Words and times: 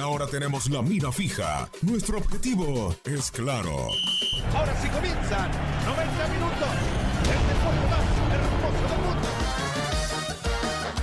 Ahora 0.00 0.26
tenemos 0.26 0.70
la 0.70 0.82
mira 0.82 1.10
fija. 1.12 1.68
Nuestro 1.82 2.18
objetivo 2.18 2.94
es 3.04 3.30
claro. 3.30 3.88
Ahora 4.54 4.74
sí 4.80 4.88
comienzan 4.88 5.50
90 5.86 6.28
minutos. 6.28 6.68
El 7.24 7.40
deporte 7.48 7.86
más 7.90 8.06
hermoso 8.32 8.82
del 8.88 9.00
mundo. 9.04 9.28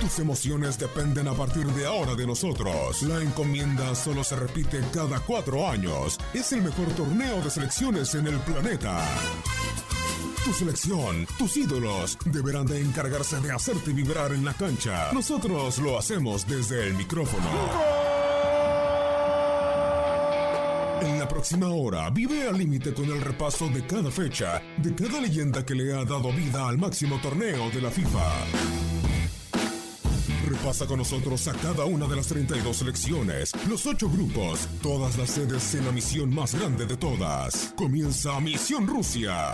Tus 0.00 0.18
emociones 0.18 0.78
dependen 0.78 1.28
a 1.28 1.34
partir 1.34 1.66
de 1.66 1.86
ahora 1.86 2.14
de 2.14 2.26
nosotros. 2.26 3.02
La 3.02 3.20
encomienda 3.20 3.94
solo 3.94 4.24
se 4.24 4.36
repite 4.36 4.80
cada 4.92 5.20
cuatro 5.20 5.68
años. 5.68 6.18
Es 6.32 6.52
el 6.52 6.62
mejor 6.62 6.86
torneo 6.92 7.42
de 7.42 7.50
selecciones 7.50 8.14
en 8.14 8.26
el 8.28 8.38
planeta. 8.40 9.04
Tu 10.44 10.52
selección, 10.52 11.26
tus 11.38 11.56
ídolos, 11.56 12.16
deberán 12.26 12.66
de 12.66 12.80
encargarse 12.80 13.40
de 13.40 13.50
hacerte 13.52 13.92
vibrar 13.92 14.32
en 14.32 14.44
la 14.44 14.54
cancha. 14.54 15.10
Nosotros 15.12 15.78
lo 15.78 15.98
hacemos 15.98 16.46
desde 16.46 16.86
el 16.86 16.94
micrófono. 16.94 17.50
En 21.00 21.18
la 21.18 21.25
próxima 21.36 21.68
hora, 21.68 22.08
vive 22.08 22.48
al 22.48 22.56
límite 22.56 22.94
con 22.94 23.04
el 23.04 23.20
repaso 23.20 23.68
de 23.68 23.86
cada 23.86 24.10
fecha, 24.10 24.62
de 24.78 24.94
cada 24.94 25.20
leyenda 25.20 25.66
que 25.66 25.74
le 25.74 25.92
ha 25.92 26.02
dado 26.02 26.32
vida 26.32 26.66
al 26.66 26.78
máximo 26.78 27.20
torneo 27.20 27.68
de 27.68 27.82
la 27.82 27.90
FIFA. 27.90 28.32
Repasa 30.48 30.86
con 30.86 30.96
nosotros 30.96 31.46
a 31.48 31.52
cada 31.52 31.84
una 31.84 32.06
de 32.06 32.16
las 32.16 32.28
32 32.28 32.74
selecciones, 32.74 33.52
los 33.68 33.84
8 33.84 34.08
grupos, 34.08 34.66
todas 34.82 35.18
las 35.18 35.28
sedes 35.28 35.74
en 35.74 35.84
la 35.84 35.92
misión 35.92 36.34
más 36.34 36.54
grande 36.54 36.86
de 36.86 36.96
todas. 36.96 37.74
Comienza 37.76 38.40
Misión 38.40 38.86
Rusia. 38.86 39.52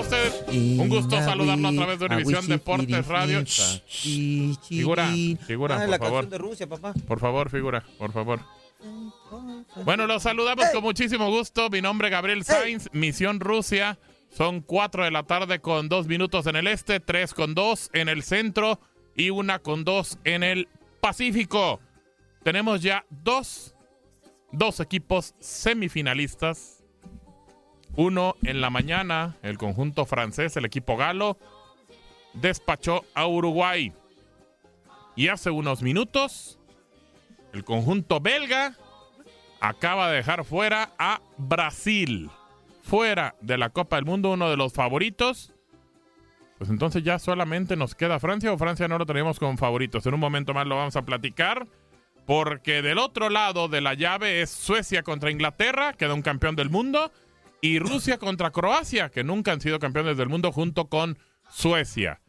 usted? 0.00 0.48
Un 0.78 0.88
gusto 0.88 1.16
saludarlo 1.22 1.68
a 1.68 1.72
través 1.72 1.98
de 1.98 2.06
Univisión 2.06 2.46
Deportes 2.48 3.06
Radio. 3.06 3.44
Figura, 3.46 5.08
figura, 5.46 5.76
Ah, 5.76 5.86
por 5.86 5.98
favor. 5.98 6.00
canción 6.00 6.30
de 6.30 6.38
Rusia, 6.38 6.66
papá. 6.68 6.94
Por 7.06 7.20
favor, 7.20 7.50
figura, 7.50 7.84
por 7.98 8.12
favor. 8.12 8.40
Bueno, 9.84 10.06
los 10.06 10.22
saludamos 10.22 10.66
con 10.70 10.82
muchísimo 10.82 11.28
gusto. 11.30 11.70
Mi 11.70 11.80
nombre 11.80 12.08
es 12.08 12.12
Gabriel 12.12 12.44
Sainz, 12.44 12.88
Misión 12.92 13.40
Rusia. 13.40 13.98
Son 14.30 14.60
4 14.60 15.04
de 15.04 15.10
la 15.10 15.22
tarde 15.22 15.60
con 15.60 15.88
2 15.88 16.06
minutos 16.06 16.46
en 16.46 16.56
el 16.56 16.66
este, 16.66 17.00
3 17.00 17.32
con 17.34 17.54
2 17.54 17.90
en 17.92 18.08
el 18.08 18.22
centro 18.24 18.80
y 19.16 19.30
1 19.30 19.62
con 19.62 19.84
2 19.84 20.18
en 20.24 20.42
el 20.42 20.68
Pacífico. 21.00 21.80
Tenemos 22.42 22.82
ya 22.82 23.04
dos, 23.10 23.74
dos 24.52 24.80
equipos 24.80 25.34
semifinalistas. 25.38 26.73
Uno 27.96 28.34
en 28.42 28.60
la 28.60 28.70
mañana, 28.70 29.36
el 29.42 29.56
conjunto 29.56 30.04
francés, 30.04 30.56
el 30.56 30.64
equipo 30.64 30.96
galo, 30.96 31.38
despachó 32.32 33.04
a 33.14 33.26
Uruguay. 33.26 33.92
Y 35.16 35.28
hace 35.28 35.50
unos 35.50 35.82
minutos, 35.82 36.58
el 37.52 37.64
conjunto 37.64 38.20
belga 38.20 38.76
acaba 39.60 40.10
de 40.10 40.16
dejar 40.16 40.44
fuera 40.44 40.90
a 40.98 41.20
Brasil. 41.38 42.30
Fuera 42.82 43.36
de 43.40 43.56
la 43.56 43.70
Copa 43.70 43.96
del 43.96 44.04
Mundo, 44.04 44.32
uno 44.32 44.50
de 44.50 44.56
los 44.56 44.72
favoritos. 44.72 45.52
Pues 46.58 46.70
entonces 46.70 47.02
ya 47.02 47.18
solamente 47.18 47.76
nos 47.76 47.94
queda 47.94 48.18
Francia 48.20 48.52
o 48.52 48.58
Francia 48.58 48.88
no 48.88 48.98
lo 48.98 49.06
tenemos 49.06 49.38
como 49.38 49.56
favoritos. 49.56 50.04
En 50.06 50.14
un 50.14 50.20
momento 50.20 50.52
más 50.52 50.66
lo 50.66 50.76
vamos 50.76 50.96
a 50.96 51.02
platicar. 51.02 51.66
Porque 52.26 52.82
del 52.82 52.98
otro 52.98 53.28
lado 53.28 53.68
de 53.68 53.80
la 53.80 53.94
llave 53.94 54.40
es 54.40 54.50
Suecia 54.50 55.02
contra 55.02 55.30
Inglaterra, 55.30 55.92
queda 55.92 56.14
un 56.14 56.22
campeón 56.22 56.56
del 56.56 56.70
mundo. 56.70 57.12
Y 57.64 57.78
Rusia 57.78 58.18
contra 58.18 58.50
Croacia, 58.50 59.08
que 59.08 59.24
nunca 59.24 59.50
han 59.50 59.60
sido 59.62 59.78
campeones 59.78 60.18
del 60.18 60.28
mundo 60.28 60.52
junto 60.52 60.90
con 60.90 61.16
Suecia. 61.50 62.20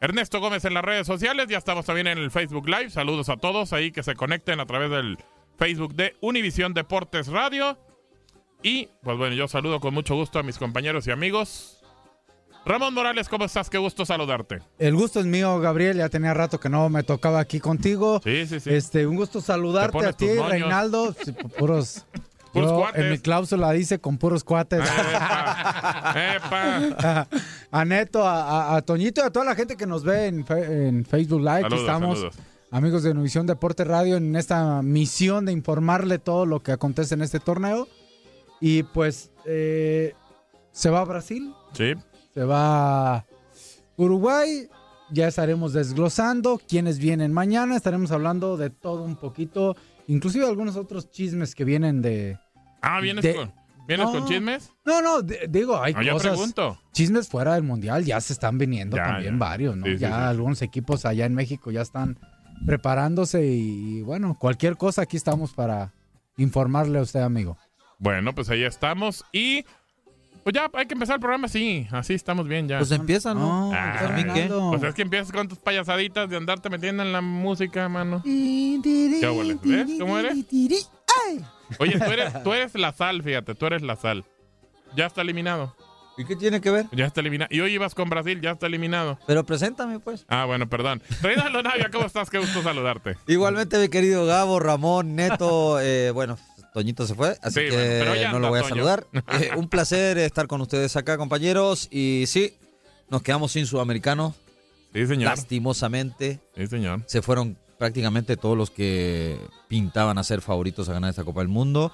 Ernesto 0.00 0.40
Gómez 0.40 0.64
en 0.64 0.74
las 0.74 0.84
redes 0.84 1.06
sociales, 1.06 1.46
ya 1.48 1.56
estamos 1.56 1.86
también 1.86 2.08
en 2.08 2.18
el 2.18 2.32
Facebook 2.32 2.68
Live. 2.68 2.90
Saludos 2.90 3.28
a 3.28 3.36
todos 3.36 3.72
ahí 3.72 3.92
que 3.92 4.02
se 4.02 4.16
conecten 4.16 4.58
a 4.58 4.66
través 4.66 4.90
del 4.90 5.18
Facebook 5.56 5.94
de 5.94 6.16
Univisión 6.20 6.74
Deportes 6.74 7.28
Radio. 7.28 7.78
Y 8.60 8.88
pues 9.04 9.16
bueno, 9.16 9.36
yo 9.36 9.46
saludo 9.46 9.78
con 9.78 9.94
mucho 9.94 10.16
gusto 10.16 10.40
a 10.40 10.42
mis 10.42 10.58
compañeros 10.58 11.06
y 11.06 11.12
amigos. 11.12 11.84
Ramón 12.64 12.92
Morales, 12.92 13.28
¿cómo 13.28 13.44
estás? 13.44 13.70
Qué 13.70 13.78
gusto 13.78 14.04
saludarte. 14.04 14.62
El 14.80 14.96
gusto 14.96 15.20
es 15.20 15.26
mío, 15.26 15.60
Gabriel. 15.60 15.98
Ya 15.98 16.08
tenía 16.08 16.34
rato 16.34 16.58
que 16.58 16.68
no 16.68 16.88
me 16.88 17.04
tocaba 17.04 17.38
aquí 17.38 17.60
contigo. 17.60 18.20
Sí, 18.24 18.48
sí, 18.48 18.58
sí. 18.58 18.74
Este, 18.74 19.06
un 19.06 19.14
gusto 19.14 19.40
saludarte 19.40 20.04
a 20.04 20.12
ti. 20.12 20.26
Reinaldo. 20.26 21.14
Puros. 21.56 22.04
Puros 22.56 22.70
yo 22.70 22.76
cuates. 22.78 23.04
en 23.04 23.10
mi 23.10 23.18
cláusula 23.18 23.72
dice 23.72 23.98
con 24.00 24.18
puros 24.18 24.44
cuates. 24.44 24.80
Epa, 24.80 26.14
epa. 26.88 27.28
a 27.70 27.84
Neto, 27.84 28.22
a, 28.26 28.80
Toñito 28.82 29.20
y 29.20 29.24
a 29.24 29.30
toda 29.30 29.44
la 29.44 29.54
gente 29.54 29.76
que 29.76 29.86
nos 29.86 30.04
ve 30.04 30.26
en, 30.26 30.44
fe- 30.46 30.88
en 30.88 31.04
Facebook 31.04 31.40
Live. 31.40 31.62
Saludos, 31.62 31.80
estamos, 31.80 32.18
saludos. 32.18 32.36
amigos 32.70 33.02
de 33.02 33.10
Univisión 33.10 33.46
Deporte 33.46 33.84
Radio, 33.84 34.16
en 34.16 34.36
esta 34.36 34.82
misión 34.82 35.44
de 35.46 35.52
informarle 35.52 36.18
todo 36.18 36.46
lo 36.46 36.62
que 36.62 36.72
acontece 36.72 37.14
en 37.14 37.22
este 37.22 37.40
torneo. 37.40 37.88
Y 38.60 38.84
pues 38.84 39.30
eh, 39.44 40.14
se 40.72 40.90
va 40.90 41.00
a 41.00 41.04
Brasil, 41.04 41.52
Sí, 41.72 41.92
se 42.32 42.44
va 42.44 43.16
a 43.16 43.24
Uruguay. 43.96 44.68
Ya 45.10 45.28
estaremos 45.28 45.72
desglosando 45.72 46.60
quiénes 46.66 46.98
vienen 46.98 47.32
mañana. 47.32 47.76
Estaremos 47.76 48.10
hablando 48.10 48.56
de 48.56 48.70
todo 48.70 49.04
un 49.04 49.16
poquito, 49.16 49.76
inclusive 50.08 50.46
algunos 50.46 50.76
otros 50.76 51.10
chismes 51.10 51.54
que 51.54 51.64
vienen 51.64 52.02
de. 52.02 52.38
Ah, 52.82 53.00
¿vienes, 53.00 53.22
De- 53.24 53.34
con, 53.34 53.52
¿vienes 53.88 54.06
No. 54.06 54.12
con 54.12 54.26
chismes? 54.26 54.72
No, 54.84 55.02
no, 55.02 55.22
de- 55.22 55.46
digo, 55.48 55.80
hay 55.80 55.94
No, 55.94 56.02
yo 56.02 56.12
cosas. 56.14 56.32
pregunto. 56.32 56.80
Chismes 56.92 57.28
fuera 57.28 57.54
del 57.54 57.62
mundial 57.62 58.04
ya 58.04 58.20
se 58.20 58.32
están 58.32 58.58
viniendo 58.58 58.96
Ya, 58.96 59.04
también 59.04 59.34
ya. 59.34 59.38
varios, 59.38 59.76
¿no? 59.76 59.86
Sí, 59.86 59.92
sí, 59.92 59.98
ya 59.98 60.08
sí. 60.08 60.14
algunos 60.14 60.62
equipos 60.62 61.04
allá 61.04 61.26
en 61.26 61.34
México 61.34 61.70
ya 61.70 61.82
están 61.82 62.18
preparándose 62.64 63.44
y, 63.46 64.02
bueno, 64.02 64.36
cualquier 64.38 64.76
cosa 64.76 65.02
aquí 65.02 65.16
estamos 65.16 65.52
para 65.52 65.92
informarle 66.36 66.98
a 66.98 67.02
usted, 67.02 67.20
amigo. 67.20 67.56
Bueno, 67.98 68.34
pues 68.34 68.48
ahí 68.50 68.62
estamos. 68.62 69.24
Y 69.32 69.64
pues 70.42 70.54
ya 70.54 70.70
hay 70.74 70.86
que 70.86 70.94
empezar 70.94 71.14
el 71.16 71.20
programa 71.20 71.46
así. 71.46 71.86
Así 71.90 72.14
estamos 72.14 72.46
bien 72.46 72.68
ya. 72.68 72.78
Pues 72.78 72.90
empieza, 72.92 73.34
¿no? 73.34 73.72
Ah, 73.74 73.96
Pues, 73.98 74.10
¿a 74.10 74.14
mí 74.14 74.24
qué? 74.32 74.48
Pues 74.70 74.82
es 74.82 74.94
que 74.94 75.02
empiezas 75.02 75.32
con 75.32 75.48
tus 75.48 75.58
payasaditas 75.58 76.28
de 76.30 76.36
andarte 76.36 76.70
metiendo 76.70 77.02
en 77.02 77.12
la 77.12 77.20
música, 77.20 77.88
mano. 77.88 78.22
¿Qué? 78.22 78.80
¿Ves 79.64 79.98
cómo 79.98 80.18
eres? 80.18 80.46
Oye, 81.78 81.98
tú 81.98 82.04
eres, 82.10 82.42
tú 82.44 82.52
eres 82.52 82.74
la 82.74 82.92
sal, 82.92 83.22
fíjate, 83.22 83.54
tú 83.54 83.66
eres 83.66 83.82
la 83.82 83.96
sal. 83.96 84.24
ya 84.96 85.06
está 85.06 85.22
eliminado. 85.22 85.74
¿Y 86.18 86.24
qué 86.24 86.34
tiene 86.34 86.62
que 86.62 86.70
ver? 86.70 86.86
Ya 86.92 87.04
está 87.04 87.20
eliminado. 87.20 87.48
Y 87.52 87.60
hoy 87.60 87.74
ibas 87.74 87.94
con 87.94 88.08
Brasil, 88.08 88.40
ya 88.40 88.52
está 88.52 88.66
eliminado. 88.68 89.18
Pero 89.26 89.44
preséntame, 89.44 90.00
pues. 90.00 90.24
Ah, 90.28 90.46
bueno, 90.46 90.66
perdón. 90.66 91.02
Reinaldo 91.20 91.62
Navia, 91.62 91.90
¿cómo 91.90 92.06
estás? 92.06 92.30
Qué 92.30 92.38
gusto 92.38 92.62
saludarte. 92.62 93.16
Igualmente, 93.26 93.78
mi 93.78 93.88
querido 93.90 94.24
Gabo, 94.24 94.58
Ramón, 94.58 95.14
Neto, 95.14 95.78
eh, 95.78 96.10
bueno, 96.12 96.38
Toñito 96.72 97.06
se 97.06 97.14
fue, 97.14 97.36
así 97.42 97.60
Sí, 97.60 97.68
que 97.68 97.76
bueno, 97.76 97.94
pero 97.98 98.14
ya 98.14 98.32
no 98.32 98.38
lo 98.38 98.48
voy 98.48 98.60
a 98.60 98.62
Toño. 98.62 98.74
saludar. 98.76 99.06
Eh, 99.40 99.50
un 99.56 99.68
placer 99.68 100.16
estar 100.16 100.46
con 100.46 100.62
ustedes 100.62 100.96
acá, 100.96 101.18
compañeros. 101.18 101.86
Y 101.90 102.24
sí, 102.28 102.56
nos 103.10 103.20
quedamos 103.20 103.52
sin 103.52 103.66
sudamericano, 103.66 104.34
Sí, 104.94 105.06
señor. 105.06 105.28
lastimosamente. 105.28 106.40
Sí, 106.56 106.66
señor. 106.66 107.02
Se 107.04 107.20
fueron 107.20 107.58
prácticamente 107.78 108.36
todos 108.36 108.56
los 108.56 108.70
que 108.70 109.38
pintaban 109.68 110.18
a 110.18 110.24
ser 110.24 110.40
favoritos 110.40 110.88
a 110.88 110.92
ganar 110.94 111.10
esta 111.10 111.24
Copa 111.24 111.40
del 111.40 111.48
Mundo. 111.48 111.92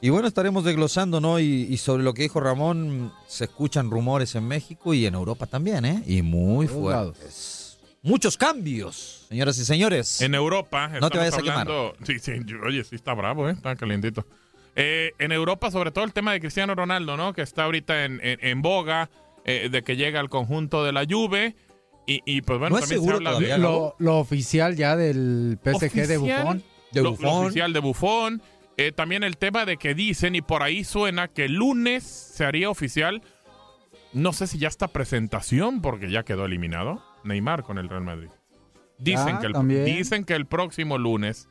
Y 0.00 0.10
bueno, 0.10 0.28
estaremos 0.28 0.62
desglosando, 0.64 1.20
¿no? 1.20 1.40
Y, 1.40 1.44
y 1.68 1.76
sobre 1.78 2.04
lo 2.04 2.14
que 2.14 2.22
dijo 2.22 2.38
Ramón, 2.40 3.12
se 3.26 3.44
escuchan 3.44 3.90
rumores 3.90 4.34
en 4.36 4.46
México 4.46 4.94
y 4.94 5.06
en 5.06 5.14
Europa 5.14 5.46
también, 5.46 5.84
¿eh? 5.84 6.02
Y 6.06 6.22
muy 6.22 6.68
fuertes. 6.68 7.78
Muchos 8.02 8.36
cambios, 8.36 9.26
señoras 9.28 9.58
y 9.58 9.64
señores. 9.64 10.20
En 10.20 10.34
Europa. 10.36 10.88
No 11.00 11.10
te 11.10 11.18
vayas 11.18 11.34
a 11.36 11.42
quemar. 11.42 11.68
Sí, 12.04 12.20
sí, 12.20 12.32
oye, 12.64 12.84
sí 12.84 12.94
está 12.94 13.12
bravo, 13.14 13.48
¿eh? 13.48 13.52
Está 13.52 13.74
calientito. 13.74 14.24
Eh, 14.76 15.12
en 15.18 15.32
Europa, 15.32 15.72
sobre 15.72 15.90
todo 15.90 16.04
el 16.04 16.12
tema 16.12 16.32
de 16.32 16.38
Cristiano 16.40 16.76
Ronaldo, 16.76 17.16
¿no? 17.16 17.32
Que 17.32 17.42
está 17.42 17.64
ahorita 17.64 18.04
en, 18.04 18.20
en- 18.22 18.38
en 18.40 18.62
boga, 18.62 19.10
eh, 19.44 19.68
de 19.68 19.82
que 19.82 19.96
llega 19.96 20.20
al 20.20 20.28
conjunto 20.30 20.84
de 20.84 20.92
la 20.92 21.04
Juve. 21.10 21.56
Y, 22.08 22.22
y, 22.24 22.40
pues 22.40 22.58
bueno, 22.58 22.76
No 22.76 22.82
es 22.82 22.88
también 22.88 23.04
se 23.08 23.14
habla 23.14 23.30
todavía, 23.30 23.54
de... 23.54 23.58
Lo, 23.60 23.94
lo 23.98 24.18
oficial 24.18 24.74
ya 24.76 24.96
del 24.96 25.58
PSG 25.62 25.92
de. 26.06 26.18
De 26.90 27.02
lo- 27.02 27.10
lo 27.10 27.10
Buffon. 27.12 27.44
oficial 27.44 27.72
de 27.74 27.80
Bufón. 27.80 28.42
Eh, 28.78 28.92
también 28.92 29.22
el 29.24 29.36
tema 29.36 29.64
de 29.66 29.76
que 29.76 29.94
dicen, 29.94 30.34
y 30.34 30.40
por 30.40 30.62
ahí 30.62 30.84
suena, 30.84 31.28
que 31.28 31.44
el 31.44 31.54
lunes 31.54 32.02
se 32.04 32.44
haría 32.46 32.70
oficial. 32.70 33.22
No 34.14 34.32
sé 34.32 34.46
si 34.46 34.56
ya 34.58 34.68
está 34.68 34.88
presentación, 34.88 35.82
porque 35.82 36.10
ya 36.10 36.22
quedó 36.24 36.46
eliminado. 36.46 37.04
Neymar 37.24 37.62
con 37.62 37.76
el 37.76 37.88
Real 37.90 38.04
Madrid. 38.04 38.28
Dicen, 38.98 39.36
Ah, 39.36 39.40
que 39.40 39.46
el, 39.48 39.52
también. 39.52 39.84
dicen 39.84 40.24
que 40.24 40.34
el 40.34 40.46
próximo 40.46 40.96
lunes 40.96 41.48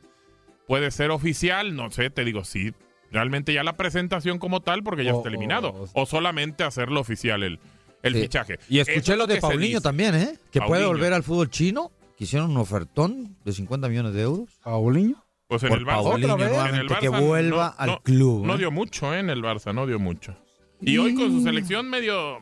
puede 0.66 0.90
ser 0.90 1.10
oficial. 1.12 1.76
No 1.76 1.90
sé, 1.92 2.10
te 2.10 2.24
digo, 2.24 2.44
sí. 2.44 2.72
Realmente 3.12 3.52
ya 3.54 3.62
la 3.62 3.76
presentación 3.76 4.38
como 4.38 4.60
tal, 4.60 4.82
porque 4.82 5.04
ya 5.04 5.14
O- 5.14 5.18
está 5.18 5.28
eliminado. 5.28 5.70
o- 5.70 6.02
O, 6.02 6.04
solamente 6.06 6.64
hacerlo 6.64 7.00
oficial 7.00 7.42
el, 7.44 7.60
el 8.02 8.14
Sí. 8.14 8.20
fichaje. 8.22 8.58
Y 8.68 8.78
escuché 8.78 9.12
es 9.12 9.18
lo 9.18 9.26
de 9.26 9.36
que 9.36 9.40
Paulinho 9.40 9.80
también, 9.80 10.14
¿eh? 10.14 10.38
Que 10.50 10.60
puede 10.60 10.86
volver 10.86 11.12
al 11.12 11.22
fútbol 11.22 11.50
chino. 11.50 11.90
Que 12.16 12.24
hicieron 12.24 12.50
un 12.50 12.56
ofertón 12.56 13.36
de 13.44 13.52
50 13.52 13.88
millones 13.88 14.12
de 14.14 14.22
euros. 14.22 14.48
Paulinho. 14.64 15.24
Pues 15.46 15.62
en 15.62 15.68
por 15.68 15.78
el 15.78 15.86
Barça. 15.86 16.02
Paulinho 16.04 16.34
Otra 16.34 16.44
vez. 16.44 16.48
nuevamente, 16.52 16.76
En 16.76 16.82
el 16.92 16.98
que 16.98 17.10
Barça 17.10 17.26
vuelva 17.26 17.66
no- 17.76 17.82
al 17.82 17.88
no- 17.90 18.00
club. 18.02 18.44
No 18.46 18.54
¿eh? 18.54 18.58
dio 18.58 18.70
mucho, 18.72 19.14
¿eh? 19.14 19.20
En 19.20 19.30
el 19.30 19.40
Barça, 19.42 19.72
no 19.74 19.86
dio 19.86 19.98
mucho. 19.98 20.36
Y 20.80 20.98
hoy 20.98 21.14
con 21.14 21.30
su 21.30 21.42
selección 21.42 21.88
medio... 21.88 22.38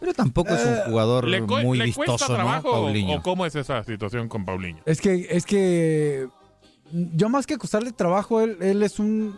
Pero 0.00 0.14
tampoco 0.14 0.54
es 0.54 0.64
un 0.64 0.76
jugador 0.92 1.26
¿Le, 1.26 1.40
cu- 1.42 1.58
muy 1.58 1.76
le 1.78 1.86
vistoso, 1.86 2.06
cuesta 2.06 2.28
¿no? 2.28 2.34
trabajo 2.34 2.70
Paulinho. 2.70 3.16
o 3.18 3.22
cómo 3.22 3.44
es 3.46 3.56
esa 3.56 3.82
situación 3.82 4.28
con 4.28 4.44
Paulinho? 4.44 4.80
Es 4.86 5.00
que, 5.00 5.26
es 5.28 5.44
que 5.44 6.28
yo 6.92 7.28
más 7.28 7.46
que 7.48 7.58
costarle 7.58 7.90
trabajo, 7.90 8.40
él, 8.40 8.58
él 8.60 8.80
es 8.84 9.00
un, 9.00 9.36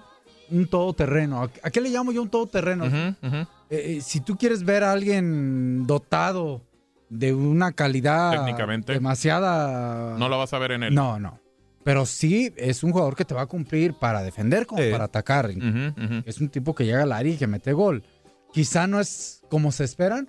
un 0.51 0.67
todoterreno. 0.69 1.43
¿A, 1.45 1.51
a 1.63 1.71
qué 1.71 1.81
le 1.81 1.89
llamo 1.89 2.13
yo 2.13 2.21
un 2.21 2.29
todoterreno? 2.29 2.85
Eh, 2.87 3.47
eh, 3.71 4.01
si 4.03 4.21
tú 4.21 4.37
quieres 4.37 4.65
ver 4.65 4.83
a 4.85 4.93
alguien 4.93 5.87
dotado 5.87 6.63
de 7.09 7.33
una 7.35 7.73
calidad 7.73 8.33
Técnicamente. 8.33 8.93
demasiada... 8.93 10.17
No 10.19 10.29
lo 10.29 10.39
vas 10.39 10.53
a 10.53 10.59
ver 10.59 10.73
en 10.73 10.83
él. 10.85 10.95
No, 10.95 11.19
no. 11.19 11.41
Pero 11.83 12.05
sí 12.07 12.53
es 12.57 12.83
un 12.85 12.93
jugador 12.93 13.17
que 13.17 13.25
te 13.25 13.35
va 13.35 13.43
a 13.43 13.47
cumplir 13.47 13.95
para 13.95 14.23
defender 14.23 14.67
como 14.67 14.83
Sí. 14.83 14.91
para 14.91 15.05
atacar. 15.05 15.51
Es 16.27 16.41
un 16.41 16.49
tipo 16.51 16.75
que 16.75 16.85
llega 16.85 17.03
al 17.03 17.13
área 17.13 17.33
y 17.35 17.37
que 17.39 17.47
mete 17.47 17.73
gol. 17.73 18.03
Quizá 18.53 18.87
no 18.87 19.01
es 19.01 19.43
como 19.49 19.73
se 19.73 19.85
esperan. 19.85 20.29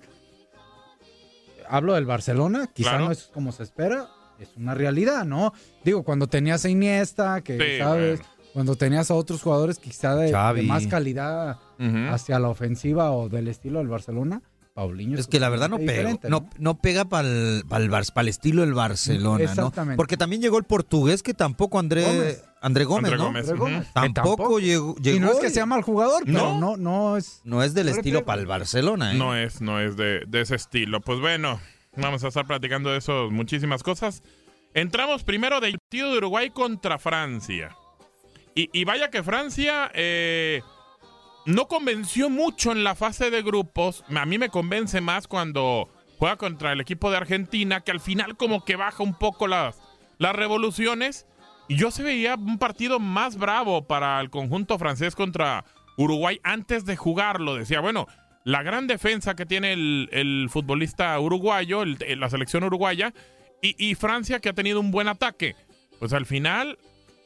Hablo 1.68 1.94
del 1.94 2.06
Barcelona, 2.06 2.68
quizá 2.72 2.90
Claro. 2.90 3.04
no 3.06 3.12
es 3.12 3.24
como 3.32 3.52
se 3.52 3.62
espera. 3.62 4.08
Es 4.38 4.48
una 4.56 4.74
realidad, 4.74 5.24
¿no? 5.24 5.52
Digo, 5.84 6.02
cuando 6.02 6.26
tenías 6.26 6.64
a 6.64 6.68
Iniesta, 6.68 7.40
que 7.42 7.56
Sí, 7.58 7.78
sabes, 7.78 8.18
bueno. 8.20 8.31
Cuando 8.52 8.76
tenías 8.76 9.10
a 9.10 9.14
otros 9.14 9.42
jugadores 9.42 9.78
quizá 9.78 10.14
de, 10.16 10.32
más 10.62 10.86
calidad 10.86 11.58
Ujú. 11.78 12.12
hacia 12.12 12.38
la 12.38 12.48
ofensiva 12.48 13.10
o 13.12 13.28
del 13.28 13.48
estilo 13.48 13.78
del 13.78 13.88
Barcelona, 13.88 14.42
Paulinho 14.74 15.18
Es 15.18 15.26
que 15.26 15.38
la 15.38 15.50
verdad 15.50 15.68
no 15.68 15.78
pega. 15.78 16.18
No, 16.28 16.48
no 16.58 16.78
pega 16.78 17.04
para 17.04 17.28
el, 17.28 18.28
estilo 18.28 18.62
del 18.62 18.72
Barcelona, 18.72 19.38
¿no? 19.38 19.50
Exactamente. 19.50 19.96
Porque 19.96 20.16
también 20.16 20.40
llegó 20.40 20.56
el 20.56 20.64
portugués 20.64 21.22
que 21.22 21.34
tampoco 21.34 21.78
André 21.78 22.04
Gómez. 22.04 22.44
André 22.62 22.84
Gómez, 22.84 23.12
André 23.12 23.18
¿no? 23.18 23.24
Gómez. 23.24 23.48
André 23.48 23.58
Gómez. 23.58 23.76
Ujú. 23.80 23.86
Que 23.86 23.92
Tampoco, 23.92 24.60
llegó, 24.60 24.94
Y 25.02 25.20
no 25.20 25.32
es 25.32 25.38
que 25.40 25.50
sea 25.50 25.66
mal 25.66 25.82
jugador, 25.82 26.22
pero 26.24 26.54
No. 26.54 26.58
no, 26.58 26.76
no 26.76 27.16
es. 27.16 27.40
no 27.44 27.62
es 27.62 27.74
del 27.74 27.86
No 27.86 27.92
estilo 27.92 28.24
para 28.24 28.40
el 28.40 28.46
Barcelona, 28.46 29.12
¿eh? 29.12 29.18
No 29.18 29.36
es, 29.36 29.60
no 29.60 29.78
es 29.80 29.96
de, 29.96 30.22
de 30.26 30.40
ese 30.40 30.54
estilo. 30.54 31.00
Pues 31.00 31.20
bueno, 31.20 31.60
vamos 31.96 32.24
a 32.24 32.28
estar 32.28 32.46
platicando 32.46 32.90
de 32.90 32.98
eso, 32.98 33.28
muchísimas 33.30 33.82
cosas. 33.82 34.22
Entramos 34.74 35.22
primero 35.22 35.60
del 35.60 35.78
partido 35.78 36.12
de 36.12 36.18
Uruguay 36.18 36.48
contra 36.48 36.98
Francia. 36.98 37.76
Y, 38.54 38.84
vaya 38.84 39.10
que 39.10 39.22
Francia 39.22 39.90
eh, 39.94 40.60
no 41.46 41.68
convenció 41.68 42.28
mucho 42.28 42.72
en 42.72 42.84
la 42.84 42.94
fase 42.94 43.30
de 43.30 43.42
grupos. 43.42 44.04
A 44.14 44.26
mí 44.26 44.36
me 44.36 44.50
convence 44.50 45.00
más 45.00 45.26
cuando 45.26 45.88
juega 46.18 46.36
contra 46.36 46.72
el 46.72 46.80
equipo 46.80 47.10
de 47.10 47.16
Argentina, 47.16 47.80
que 47.80 47.92
al 47.92 48.00
final 48.00 48.36
como 48.36 48.64
que 48.64 48.76
baja 48.76 49.02
un 49.02 49.14
poco 49.14 49.46
las, 49.48 49.80
las 50.18 50.36
revoluciones. 50.36 51.26
Y 51.68 51.76
yo 51.76 51.90
se 51.90 52.02
veía 52.02 52.34
un 52.34 52.58
partido 52.58 52.98
más 53.00 53.36
bravo 53.38 53.86
para 53.86 54.20
el 54.20 54.28
conjunto 54.28 54.78
francés 54.78 55.14
contra 55.16 55.64
Uruguay 55.96 56.38
antes 56.42 56.84
de 56.84 56.96
jugarlo. 56.96 57.54
Decía, 57.54 57.80
bueno, 57.80 58.06
la 58.44 58.62
gran 58.62 58.86
defensa 58.86 59.34
que 59.34 59.46
tiene 59.46 59.72
el, 59.72 60.10
el 60.12 60.48
futbolista 60.50 61.18
uruguayo, 61.18 61.82
el- 61.82 61.96
la 62.18 62.28
selección 62.28 62.64
uruguaya, 62.64 63.14
y 63.62 63.94
Francia 63.94 64.40
que 64.40 64.48
ha 64.48 64.54
tenido 64.54 64.80
un 64.80 64.90
buen 64.90 65.06
ataque. 65.08 65.54
Pues 66.00 66.12
al 66.12 66.26
final 66.26 66.78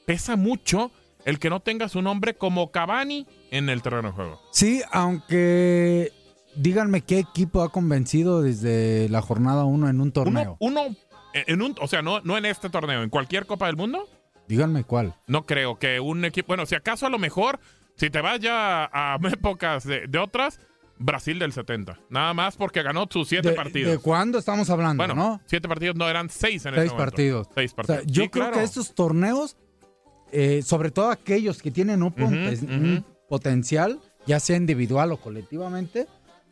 pesa 0.07 0.37
mucho 0.37 0.93
el 1.27 1.39
que 1.39 1.51
no 1.51 1.61
tenga 1.61 1.91
su 1.91 2.01
nombre 2.01 2.35
como 2.35 2.71
Cavani 2.73 3.27
en 3.51 3.69
el 3.69 3.83
terreno 3.83 4.09
de 4.09 4.15
juego. 4.15 4.41
Sí, 4.53 4.81
aunque 4.93 6.13
díganme 6.55 7.03
qué 7.03 7.19
equipo 7.19 7.63
ha 7.63 7.71
convencido 7.71 8.41
desde 8.43 9.09
la 9.11 9.21
jornada 9.21 9.65
1 9.65 9.89
en 9.91 10.01
un 10.01 10.13
torneo. 10.13 10.57
Uno, 10.61 10.83
uno 10.87 10.97
en 11.35 11.61
un, 11.61 11.75
o 11.81 11.87
sea, 11.89 12.01
no, 12.01 12.21
no 12.23 12.39
en 12.39 12.47
este 12.47 12.71
torneo, 12.71 13.03
en 13.03 13.11
cualquier 13.11 13.45
Copa 13.47 13.67
del 13.67 13.77
Mundo, 13.77 14.09
Díganme 14.49 14.85
cuál. 14.85 15.15
no 15.27 15.45
creo 15.45 15.79
que 15.79 16.01
un 16.01 16.25
equipo, 16.25 16.47
bueno, 16.49 16.65
si 16.65 16.75
acaso 16.77 17.05
a 17.07 17.11
lo 17.11 17.19
mejor, 17.19 17.59
si 17.97 18.09
te 18.09 18.21
vas 18.23 18.41
ya 18.41 18.89
a 18.93 19.19
épocas 19.33 19.85
de, 19.85 20.07
de 20.07 20.19
otras, 20.19 20.61
Brasil 20.99 21.39
del 21.39 21.53
70, 21.53 21.99
nada 22.09 22.33
más 22.33 22.57
porque 22.57 22.83
ganó 22.83 23.07
sus 23.11 23.29
siete 23.29 23.51
¿De, 23.51 23.55
partidos. 23.55 23.93
¿De 23.93 23.99
cuándo 23.99 24.39
estamos 24.39 24.71
hablando, 24.71 25.03
bueno, 25.05 25.15
no? 25.15 25.43
siete 25.45 25.69
partidos 25.69 25.95
no 25.97 26.09
eran 26.09 26.31
seis 26.31 26.65
en 26.65 26.73
ese 26.73 26.83
Seis 26.83 26.93
momento. 26.93 27.11
partidos. 27.11 27.49
Seis 27.55 27.73
O 27.73 27.75
sea, 27.75 27.97
partidos. 27.97 28.07
yo 28.07 28.23
Sí, 28.23 28.29
creo 28.31 28.45
claro. 28.45 28.57
que 28.59 28.63
estos 28.65 28.95
torneos, 28.95 29.57
eh, 30.33 30.63
sobre 30.63 30.91
todo 30.91 31.11
aquellos 31.11 31.63
que 31.63 31.71
tienen 31.71 32.03
un, 32.03 33.05
potencial, 33.29 34.01
ya 34.27 34.41
sea 34.41 34.57
individual 34.57 35.13
o 35.13 35.17
colectivamente, 35.17 36.07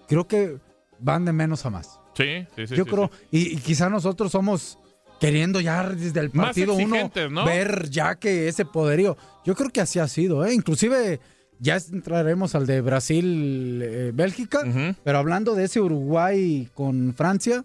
creo 0.08 0.26
que 0.26 0.58
van 0.98 1.24
de 1.24 1.32
menos 1.32 1.64
a 1.66 1.70
más. 1.70 2.00
Sí, 2.14 2.46
sí, 2.56 2.66
sí. 2.66 2.76
yo 2.76 2.84
sí, 2.84 2.90
creo, 2.90 3.10
sí. 3.12 3.26
y, 3.30 3.54
y 3.54 3.56
quizá 3.56 3.88
nosotros 3.90 4.32
somos 4.32 4.78
queriendo 5.20 5.60
ya 5.60 5.88
desde 5.88 6.20
el 6.20 6.30
partido 6.30 6.74
uno 6.74 7.10
ver 7.44 7.88
ya 7.90 8.16
que 8.16 8.48
ese 8.48 8.64
poderío. 8.64 9.16
Yo 9.44 9.54
creo 9.54 9.70
que 9.70 9.80
así 9.80 9.98
ha 9.98 10.08
sido, 10.08 10.44
¿eh? 10.44 10.52
Inclusive 10.52 11.20
ya 11.58 11.76
entraremos 11.76 12.54
al 12.54 12.66
de 12.66 12.80
Brasil-Bélgica, 12.80 14.60
Ujú. 14.60 14.94
pero 15.02 15.18
hablando 15.18 15.54
de 15.54 15.64
ese 15.64 15.80
Uruguay 15.80 16.68
con 16.74 17.14
Francia, 17.14 17.64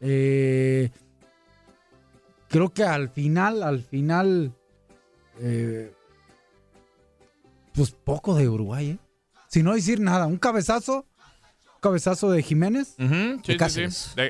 eh, 0.00 0.90
creo 2.48 2.72
que 2.72 2.84
al 2.84 3.08
final, 3.08 3.62
al 3.62 3.80
final, 3.80 4.52
eh, 5.40 5.92
pues 7.74 7.90
poco 7.90 8.34
de 8.34 8.48
Uruguay, 8.48 8.90
¿eh? 8.90 8.98
Si 9.48 9.62
no 9.62 9.74
decir 9.74 10.00
nada, 10.00 10.26
un 10.26 10.38
cabezazo, 10.38 11.06
un 11.74 11.80
cabezazo 11.80 12.30
de 12.30 12.42
Jiménez, 12.42 12.94
sí, 12.98 13.04
De 13.52 13.56
Cáceres. 13.56 14.12
sí. 14.14 14.20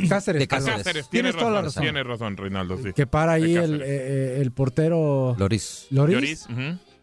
De 0.00 0.08
Cáceres. 0.08 0.40
De. 0.40 0.48
Cáceres. 0.48 0.48
Cáceres, 0.48 0.82
Tienes 0.84 1.10
tienes 1.10 1.36
toda 1.36 1.50
la 1.50 1.56
razón. 1.62 1.64
razón. 1.66 1.82
Tienes 1.82 2.06
razón, 2.06 2.36
Reinaldo, 2.36 2.78
sí. 2.78 2.92
Que 2.92 3.06
para 3.06 3.32
ahí 3.32 3.54
el, 3.56 3.80
eh, 3.82 3.84
eh, 3.86 4.38
el 4.40 4.50
portero 4.52 5.36
Loris. 5.38 5.86
Loris. 5.90 6.46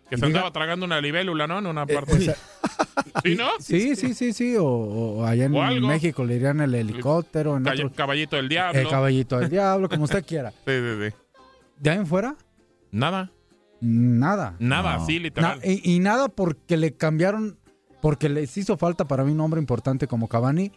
Que 0.09 0.15
Y 0.15 0.19
se 0.19 0.25
diga- 0.25 0.25
andaba 0.27 0.51
tragando 0.51 0.85
una 0.85 0.99
libélula, 0.99 1.47
¿no? 1.47 1.59
En 1.59 1.67
una 1.67 1.83
Eh, 1.83 1.93
parte. 1.93 2.17
esa- 2.17 2.35
¿Sí, 3.23 3.35
no? 3.35 3.47
sí, 3.59 3.95
sí, 3.95 4.13
sí, 4.13 4.33
sí. 4.33 4.55
O, 4.57 4.65
o 4.65 5.25
allá 5.25 5.45
en 5.45 5.55
O. 5.55 5.87
México 5.87 6.25
le 6.25 6.33
dirían 6.35 6.59
el 6.59 6.75
helicóptero, 6.75 7.55
en 7.57 7.67
otro, 7.67 7.91
Caballito 7.93 8.35
del 8.35 8.49
diablo. 8.49 8.79
el 8.79 8.87
caballito 8.89 9.39
del 9.39 9.49
diablo, 9.49 9.87
como 9.89 10.03
usted 10.03 10.23
quiera. 10.25 10.51
Sí, 10.65 10.71
sí, 10.73 11.09
sí. 11.09 11.15
De 11.79 11.89
ahí 11.89 11.97
en 11.97 12.05
fuera, 12.07 12.35
Nada. 12.93 13.31
nada. 13.81 14.55
Nada, 14.59 14.97
No. 14.99 15.05
Na- 15.05 15.19
literal. 15.19 15.59
y, 15.65 15.95
y 15.95 15.99
nada 15.99 16.29
porque 16.29 16.77
le 16.77 16.93
cambiaron, 16.95 17.57
porque 18.01 18.29
les 18.29 18.55
hizo 18.57 18.77
falta 18.77 19.05
para 19.07 19.25
mí 19.25 19.31
un 19.33 19.41
hombre 19.41 19.59
importante 19.59 20.07
como 20.07 20.29
Cavani, 20.29 20.71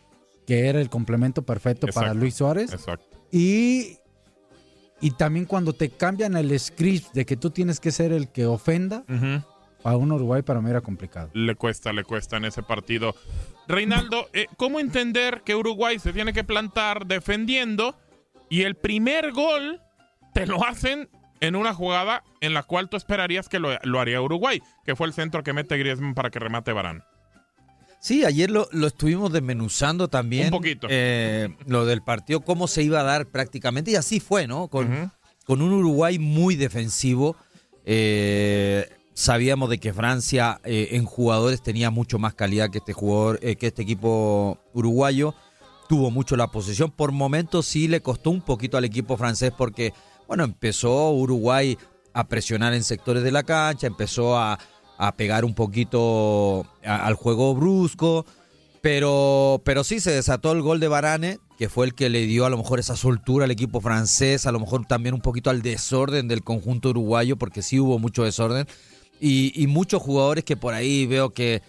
que 0.46 0.66
era 0.66 0.80
el 0.80 0.90
complemento 0.90 1.42
perfecto 1.42 1.86
para. 1.88 2.14
Luis 2.14 2.34
Suárez. 2.34 2.72
Exacto. 2.72 3.16
Y, 3.30 3.98
y 5.00 5.10
también 5.12 5.44
cuando 5.44 5.72
te 5.72 5.90
cambian 5.90 6.36
el 6.36 6.58
script 6.58 7.12
de 7.12 7.26
que 7.26 7.36
tú 7.36 7.50
tienes 7.50 7.78
que 7.80 7.92
ser 7.92 8.12
el 8.12 8.28
que 8.28 8.46
ofenda, 8.46 9.04
para 9.82 9.96
un 9.98 10.10
Uruguay 10.10 10.42
para 10.42 10.60
mí 10.60 10.70
era 10.70 10.80
complicado. 10.80 11.30
Le 11.34 11.54
cuesta, 11.54 11.92
le 11.92 12.02
cuesta 12.02 12.38
en 12.38 12.44
ese 12.46 12.62
partido. 12.62 13.14
Reinaldo, 13.68 14.26
eh, 14.32 14.46
¿cómo 14.56 14.80
entender 14.80 15.42
que 15.44 15.54
Uruguay 15.54 15.98
se 15.98 16.12
tiene 16.12 16.32
que 16.32 16.44
plantar 16.44 17.06
defendiendo 17.06 17.94
y 18.48 18.62
el 18.62 18.74
primer 18.76 19.32
gol 19.32 19.80
te 20.32 20.46
lo 20.46 20.64
hacen 20.64 21.08
en 21.40 21.56
una 21.56 21.74
jugada 21.74 22.22
en 22.40 22.54
la 22.54 22.62
cual 22.62 22.88
tú 22.88 22.96
esperarías 22.96 23.48
que 23.48 23.58
lo, 23.58 23.70
lo 23.82 24.00
haría 24.00 24.20
Uruguay, 24.20 24.62
que 24.84 24.96
fue 24.96 25.06
el 25.06 25.12
centro 25.12 25.42
que 25.42 25.52
mete 25.52 25.76
Griezmann 25.76 26.14
para 26.14 26.30
que 26.30 26.38
remate 26.38 26.72
Barán? 26.72 27.02
Sí, 27.98 28.24
ayer 28.24 28.50
lo, 28.50 28.68
lo 28.72 28.86
estuvimos 28.86 29.32
desmenuzando 29.32 30.08
también. 30.08 30.46
Un 30.46 30.50
poquito. 30.50 30.86
eh, 30.90 31.48
lo 31.66 31.86
del 31.86 32.02
partido, 32.02 32.40
cómo 32.40 32.68
se 32.68 32.82
iba 32.82 33.00
a 33.00 33.04
dar 33.04 33.26
prácticamente. 33.26 33.90
Y 33.90 33.96
así 33.96 34.20
fue, 34.20 34.46
¿no? 34.46 34.68
Con, 34.68 35.10
con 35.44 35.60
un 35.60 35.72
Uruguay 35.72 36.18
muy 36.18 36.54
defensivo. 36.54 37.36
Eh, 37.84 38.88
sabíamos 39.14 39.70
de 39.70 39.78
que 39.78 39.92
Francia 39.92 40.60
eh, 40.64 40.90
en 40.92 41.04
jugadores 41.04 41.62
tenía 41.62 41.90
mucho 41.90 42.18
más 42.18 42.34
calidad 42.34 42.70
que 42.70 42.78
este 42.78 42.92
jugador, 42.92 43.40
que 43.40 43.66
este 43.66 43.82
equipo 43.82 44.60
uruguayo. 44.72 45.34
Tuvo 45.88 46.10
mucho 46.10 46.36
la 46.36 46.48
posesión. 46.48 46.90
Por 46.90 47.12
momentos 47.12 47.66
sí 47.66 47.88
le 47.88 48.02
costó 48.02 48.30
un 48.30 48.42
poquito 48.42 48.76
al 48.76 48.84
equipo 48.84 49.16
francés 49.16 49.52
porque, 49.56 49.92
bueno, 50.28 50.44
empezó 50.44 51.10
Uruguay 51.10 51.78
a 52.12 52.28
presionar 52.28 52.74
en 52.74 52.82
sectores 52.82 53.22
de 53.22 53.32
la 53.32 53.42
cancha, 53.42 53.86
empezó 53.86 54.36
a, 54.36 54.58
a 54.98 55.16
pegar 55.16 55.44
un 55.44 55.54
poquito 55.54 56.66
al 56.84 57.14
juego 57.14 57.54
brusco. 57.54 58.24
Pero, 58.82 59.60
pero 59.64 59.82
sí 59.82 59.98
se 59.98 60.12
desató 60.12 60.52
el 60.52 60.62
gol 60.62 60.78
de 60.78 60.86
Varane, 60.86 61.38
que 61.58 61.68
fue 61.68 61.86
el 61.86 61.94
que 61.94 62.08
le 62.08 62.24
dio 62.26 62.46
a 62.46 62.50
lo 62.50 62.56
mejor 62.56 62.78
esa 62.78 62.94
soltura 62.94 63.44
al 63.44 63.50
equipo 63.50 63.80
francés, 63.80 64.46
a 64.46 64.52
lo 64.52 64.60
mejor 64.60 64.86
también 64.86 65.12
un 65.12 65.20
poquito 65.20 65.50
al 65.50 65.60
desorden 65.60 66.28
del 66.28 66.44
conjunto 66.44 66.90
uruguayo, 66.90 67.36
porque 67.36 67.62
sí 67.62 67.80
hubo 67.80 67.98
mucho 67.98 68.22
desorden. 68.22 68.68
Y, 69.20 69.52
y 69.60 69.66
muchos 69.66 70.00
jugadores 70.02 70.44
que 70.44 70.56
por 70.56 70.72
ahí 70.72 71.04
veo 71.06 71.30
que 71.30 71.62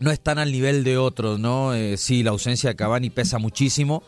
no 0.00 0.10
están 0.10 0.38
al 0.38 0.50
nivel 0.50 0.82
de 0.82 0.98
otros, 0.98 1.38
¿no? 1.38 1.72
Eh, 1.72 1.96
sí, 1.96 2.24
la 2.24 2.30
ausencia 2.30 2.70
de 2.70 2.76
Cavani 2.76 3.10
pesa 3.10 3.38
muchísimo. 3.38 4.02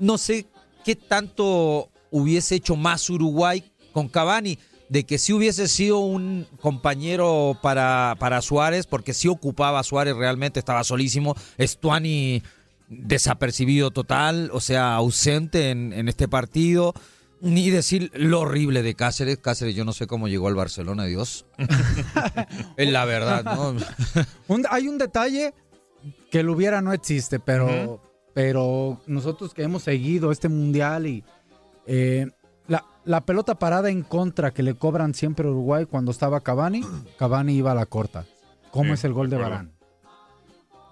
No 0.00 0.18
sé 0.18 0.46
qué 0.84 0.96
tanto 0.96 1.88
hubiese 2.14 2.54
hecho 2.54 2.76
más 2.76 3.10
Uruguay 3.10 3.64
con 3.92 4.08
Cavani, 4.08 4.58
de 4.88 5.04
que 5.04 5.18
sí 5.18 5.32
hubiese 5.32 5.66
sido 5.66 5.98
un 5.98 6.46
compañero 6.60 7.58
para, 7.62 8.16
para 8.18 8.40
Suárez, 8.42 8.86
porque 8.86 9.12
sí 9.14 9.28
ocupaba 9.28 9.80
a 9.80 9.82
Suárez 9.82 10.14
realmente, 10.16 10.58
estaba 10.60 10.84
solísimo. 10.84 11.34
Estuani 11.58 12.42
desapercibido 12.88 13.90
total, 13.90 14.50
o 14.52 14.60
sea, 14.60 14.94
ausente 14.94 15.70
en, 15.70 15.92
en 15.92 16.08
este 16.08 16.28
partido. 16.28 16.94
Ni 17.40 17.68
decir 17.68 18.10
lo 18.14 18.40
horrible 18.40 18.82
de 18.82 18.94
Cáceres. 18.94 19.38
Cáceres, 19.38 19.74
yo 19.74 19.84
no 19.84 19.92
sé 19.92 20.06
cómo 20.06 20.28
llegó 20.28 20.48
al 20.48 20.54
Barcelona, 20.54 21.04
Dios. 21.04 21.44
es 22.76 22.90
la 22.90 23.04
verdad, 23.04 23.44
¿no? 23.44 23.74
Un- 24.48 24.66
hay 24.70 24.88
un 24.88 24.96
detalle 24.98 25.52
que 26.30 26.42
lo 26.42 26.52
hubiera 26.52 26.80
no 26.80 26.92
existe, 26.92 27.40
pero, 27.40 28.00
pero 28.34 29.00
nosotros 29.06 29.52
que 29.52 29.62
hemos 29.62 29.82
seguido 29.82 30.30
este 30.32 30.48
mundial 30.48 31.06
y 31.06 31.24
eh, 31.86 32.26
la, 32.66 32.84
la 33.04 33.20
pelota 33.24 33.58
parada 33.58 33.90
en 33.90 34.02
contra 34.02 34.52
que 34.52 34.62
le 34.62 34.74
cobran 34.74 35.14
siempre 35.14 35.46
a 35.46 35.50
Uruguay 35.50 35.86
cuando 35.86 36.10
estaba 36.10 36.40
Cavani, 36.40 36.82
Cavani 37.18 37.54
iba 37.56 37.72
a 37.72 37.74
la 37.74 37.86
corta. 37.86 38.24
¿Cómo 38.70 38.88
Sí, 38.90 38.92
es 38.94 39.04
el 39.04 39.12
gol 39.12 39.30
de. 39.30 39.36
Barán? 39.36 39.72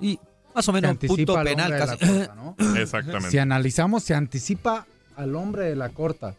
Y 0.00 0.18
más 0.54 0.68
o 0.68 0.72
menos 0.72 0.90
un 0.92 0.96
punto 0.98 1.36
anticipa 1.36 1.40
al 1.40 1.46
penal. 1.46 1.72
hombre 1.72 1.80
de 1.80 1.86
la 1.86 1.96
casi. 1.96 2.06
corta, 2.18 2.34
¿no? 2.34 2.56
Exactamente. 2.80 3.30
Si 3.30 3.38
analizamos, 3.38 4.02
se 4.02 4.14
anticipa 4.14 4.86
al 5.16 5.34
hombre 5.36 5.64
de 5.66 5.76
la 5.76 5.88
corta. 5.90 6.34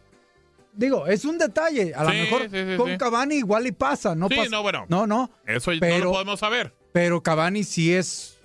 Digo, 0.76 1.06
es 1.06 1.24
un 1.24 1.38
detalle. 1.38 1.94
A 1.94 2.02
lo 2.02 2.10
mejor 2.10 2.42
sí, 2.42 2.48
sí, 2.50 2.76
con 2.76 2.90
sí. 2.90 2.98
Cavani 2.98 3.36
igual 3.36 3.66
y 3.66 3.72
pasa. 3.72 4.14
No 4.14 4.28
Sí, 4.28 4.34
pasa. 4.36 4.50
no, 4.50 4.62
bueno. 4.62 4.86
No, 4.88 5.06
no. 5.06 5.30
Eso 5.46 5.72
no 5.72 5.78
Pero- 5.80 6.04
lo 6.06 6.12
podemos 6.12 6.40
saber. 6.40 6.74
Pero 6.92 7.22
Cavani 7.22 7.62
sí 7.64 7.92
es 7.94 8.38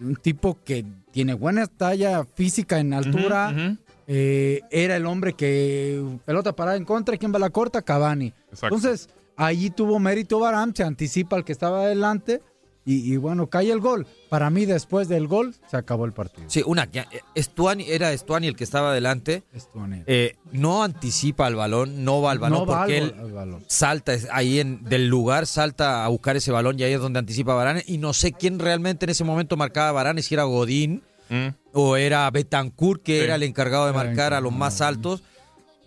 un 0.00 0.16
tipo 0.16 0.58
que 0.64 0.84
tiene 1.12 1.34
buena 1.34 1.66
talla 1.66 2.24
física 2.34 2.78
en 2.78 2.92
altura. 2.94 3.76
Eh, 4.10 4.62
era 4.70 4.96
el 4.96 5.04
hombre 5.06 5.34
que 5.34 6.02
pelota 6.24 6.54
parada 6.56 6.76
en 6.78 6.84
contra. 6.86 7.16
¿Quién 7.18 7.30
va 7.32 7.36
a 7.36 7.40
la 7.40 7.50
corta? 7.50 7.82
Cavani. 7.82 8.32
Exacto. 8.50 8.74
Entonces, 8.74 9.08
allí 9.36 9.68
tuvo 9.70 9.98
mérito 9.98 10.38
Barán, 10.40 10.74
se 10.74 10.82
anticipa 10.82 11.36
al 11.36 11.44
que 11.44 11.52
estaba 11.52 11.82
adelante. 11.82 12.40
Y, 12.86 13.12
y 13.12 13.18
bueno, 13.18 13.48
cae 13.48 13.70
el 13.70 13.80
gol. 13.80 14.06
Para 14.30 14.48
mí, 14.48 14.64
después 14.64 15.08
del 15.08 15.28
gol, 15.28 15.54
se 15.70 15.76
acabó 15.76 16.06
el 16.06 16.14
partido. 16.14 16.48
Sí, 16.48 16.62
una. 16.64 16.90
que- 16.90 17.04
Estuani, 17.34 17.84
era 17.86 18.14
Estuani 18.14 18.46
el 18.46 18.56
que 18.56 18.64
estaba 18.64 18.92
adelante. 18.92 19.42
Estuani. 19.52 20.04
Eh, 20.06 20.36
no 20.52 20.82
anticipa 20.82 21.44
al 21.44 21.54
balón, 21.54 22.02
no 22.02 22.22
va 22.22 22.30
al 22.30 22.38
balón 22.38 22.60
no 22.60 22.66
va 22.66 22.78
porque 22.78 22.96
al, 22.96 23.14
él 23.26 23.32
balón. 23.34 23.62
salta 23.66 24.14
ahí 24.32 24.58
en, 24.58 24.82
del 24.84 25.06
lugar, 25.08 25.46
salta 25.46 26.02
a 26.06 26.08
buscar 26.08 26.36
ese 26.38 26.50
balón 26.50 26.78
y 26.80 26.84
ahí 26.84 26.94
es 26.94 27.00
donde 27.00 27.18
anticipa 27.18 27.52
Varane. 27.52 27.84
Y 27.86 27.98
no 27.98 28.14
sé 28.14 28.32
quién 28.32 28.58
realmente 28.58 29.04
en 29.04 29.10
ese 29.10 29.22
momento 29.22 29.58
marcaba 29.58 29.90
a 29.90 29.92
Varane, 29.92 30.22
si 30.22 30.32
era 30.34 30.44
Godín 30.44 31.02
Mm. 31.30 31.48
o 31.72 31.96
era 31.96 32.30
Betancourt, 32.30 33.02
que 33.02 33.18
Sí. 33.18 33.24
era 33.24 33.34
el 33.34 33.42
encargado 33.42 33.86
de 33.86 33.92
marcar 33.92 34.32
a 34.34 34.40
los 34.40 34.52
más 34.52 34.80
altos. 34.80 35.22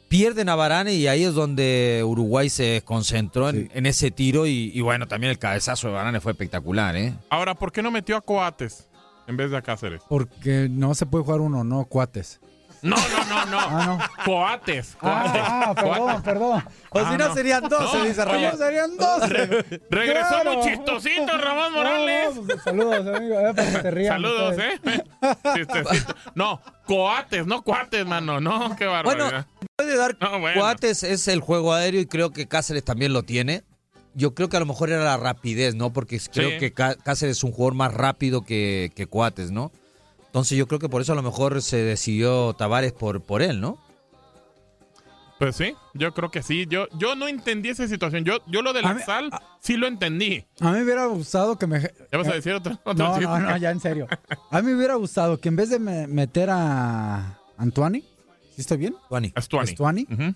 Pierden 0.10 0.50
a 0.50 0.56
Varane 0.56 0.94
y 0.94 1.08
ahí 1.08 1.24
es 1.24 1.34
donde 1.34 2.04
Uruguay 2.06 2.50
se 2.50 2.82
concentró 2.84 3.48
en, 3.50 3.56
Sí. 3.56 3.70
en 3.74 3.86
ese 3.86 4.12
tiro. 4.12 4.46
Y, 4.46 4.70
y 4.74 4.82
bueno, 4.82 5.08
también 5.08 5.32
el 5.32 5.40
cabezazo 5.40 5.88
de 5.88 5.94
Varane 5.94 6.20
fue 6.20 6.34
espectacular, 6.34 6.96
¿eh? 6.98 7.14
Ahora, 7.30 7.56
¿por 7.56 7.72
qué 7.72 7.82
no 7.82 7.92
metió 7.92 8.18
a 8.18 8.22
Coates 8.22 8.90
en 9.28 9.38
vez 9.38 9.52
de 9.52 9.58
a 9.58 9.62
Cáceres? 9.62 10.02
Porque 10.10 10.68
no 10.70 10.94
se 10.96 11.06
puede 11.06 11.24
jugar 11.24 11.40
uno, 11.40 11.64
no 11.64 11.86
cuates. 11.86 12.41
No, 12.84 12.96
no, 12.98 13.26
no, 13.26 13.46
no. 13.46 13.60
Ah, 13.60 13.86
no. 13.86 14.24
Coates. 14.26 14.96
Coates. 15.00 15.42
Ah, 15.46 15.74
perdón, 15.76 15.98
Coates. 16.00 16.22
perdón. 16.24 16.64
O 16.90 17.00
Ah, 17.00 17.12
si 17.12 17.18
no, 17.18 17.28
no. 17.28 17.34
serían 17.36 17.70
12, 17.70 17.98
No, 17.98 18.04
dice 18.06 18.26
Ramón. 18.26 18.44
¿Cómo 18.52 18.58
serían 18.64 18.98
12? 18.98 19.80
Regresó 19.90 20.30
Claro. 20.30 20.54
muy 20.58 20.64
chistosito 20.68 21.38
Ramón 21.38 21.74
Morales. 21.74 22.36
No, 22.36 22.44
pues, 22.44 22.62
saludos, 22.64 23.08
amigo. 23.16 23.40
eh, 23.40 23.54
para 23.56 23.72
que 23.72 23.82
se 23.82 23.92
rían 23.92 24.14
Saludos, 24.14 24.52
ustedes. 24.52 24.80
¿eh? 24.86 25.04
Chistosito. 25.56 26.16
No, 26.36 26.62
coates, 26.86 27.46
no 27.46 27.62
cuates, 27.62 28.06
mano. 28.06 28.40
No, 28.42 28.76
qué 28.76 28.86
barbaridad. 28.86 29.46
Puede 29.78 29.96
dar 29.98 30.18
No, 30.20 30.40
bueno. 30.40 30.60
Cuates 30.60 31.04
es 31.04 31.28
el 31.28 31.40
juego 31.40 31.74
aéreo 31.74 32.02
y 32.02 32.06
creo 32.08 32.32
que 32.32 32.48
Cáceres 32.48 32.84
también 32.84 33.14
lo 33.14 33.24
tiene. 33.24 33.64
Yo 34.14 34.34
creo 34.36 34.50
que 34.50 34.58
a 34.58 34.60
lo 34.60 34.66
mejor 34.66 34.90
era 34.90 35.04
la 35.06 35.16
rapidez, 35.18 35.76
¿no? 35.76 35.94
Porque 35.94 36.20
creo 36.34 36.50
Sí. 36.52 36.58
que 36.58 36.74
Cá- 36.74 36.96
Cáceres 36.96 37.38
es 37.38 37.44
un 37.44 37.52
jugador 37.52 37.76
más 37.76 37.94
rápido 37.94 38.42
que, 38.42 38.92
que 38.96 39.06
Cuates, 39.06 39.52
¿no? 39.52 39.72
Entonces 40.32 40.58
yo 40.58 40.66
creo 40.68 40.80
que 40.80 40.88
por 40.88 41.02
eso 41.02 41.12
a 41.12 41.16
lo 41.16 41.22
mejor 41.24 41.62
se 41.62 41.78
decidió 41.78 42.54
Tavares 42.54 42.94
por, 42.94 43.22
por 43.22 43.42
él, 43.42 43.60
¿no? 43.60 43.78
Pues 45.40 45.56
sí, 45.56 45.74
yo 45.96 46.14
creo 46.14 46.30
que 46.30 46.42
sí. 46.44 46.68
Yo, 46.70 46.88
yo 46.98 47.16
no 47.16 47.28
entendí 47.28 47.70
esa 47.70 47.88
situación. 47.88 48.24
Yo, 48.24 48.38
yo 48.48 48.62
lo 48.62 48.74
de 48.74 48.80
A 48.80 48.84
la 48.84 48.94
mí- 48.94 49.02
sal 49.04 49.32
sí 49.60 49.76
lo 49.76 49.88
entendí. 49.88 50.46
A 50.60 50.72
mí 50.72 50.78
me 50.78 50.84
hubiera 50.84 51.08
gustado 51.08 51.58
que 51.58 51.66
me. 51.68 51.82
¿Ya 51.82 52.18
vas 52.18 52.28
a 52.28 52.34
decir 52.34 52.54
otro, 52.54 52.74
otro 52.84 52.94
No, 52.94 53.20
no, 53.20 53.40
no, 53.40 53.58
ya 53.58 53.72
en 53.72 53.80
serio. 53.80 54.08
A 54.52 54.62
mí 54.62 54.68
me 54.70 54.78
hubiera 54.78 54.96
gustado 54.96 55.40
que 55.40 55.50
en 55.50 55.56
vez 55.56 55.70
de 55.72 55.80
me- 55.80 56.06
meter 56.08 56.50
a 56.52 57.40
Antoine, 57.58 58.02
¿sí 58.56 58.62
estoy 58.62 58.78
bien? 58.78 58.96
Estuani, 59.72 60.08
Ujú, 60.12 60.36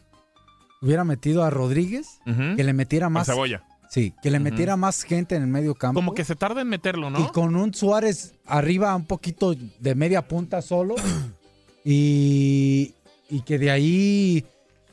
hubiera 0.81 1.03
metido 1.03 1.43
a 1.43 1.51
Rodríguez, 1.51 2.19
que 2.25 2.63
le 2.63 2.73
metiera 2.73 3.07
más. 3.07 3.27
cebolla. 3.27 3.63
Sí, 3.95 4.13
que 4.21 4.29
le 4.29 4.39
metiera 4.39 4.75
más 4.75 5.03
gente 5.03 5.37
en 5.37 5.43
el 5.43 5.47
medio 5.47 5.73
campo. 5.73 5.97
Como 5.99 6.13
que 6.13 6.25
se 6.25 6.35
tarda 6.35 6.59
en 6.59 6.67
meterlo, 6.67 7.07
Y 7.07 7.11
¿no? 7.11 7.31
con 7.31 7.55
un 7.55 7.73
Suárez 7.73 8.33
arriba 8.45 8.93
un 8.93 9.05
poquito 9.05 9.55
de 9.55 9.95
media 9.95 10.27
punta 10.27 10.61
solo. 10.61 10.95
y, 11.85 12.93
y 13.29 13.39
que 13.45 13.57
de 13.57 13.71
ahí, 13.71 14.45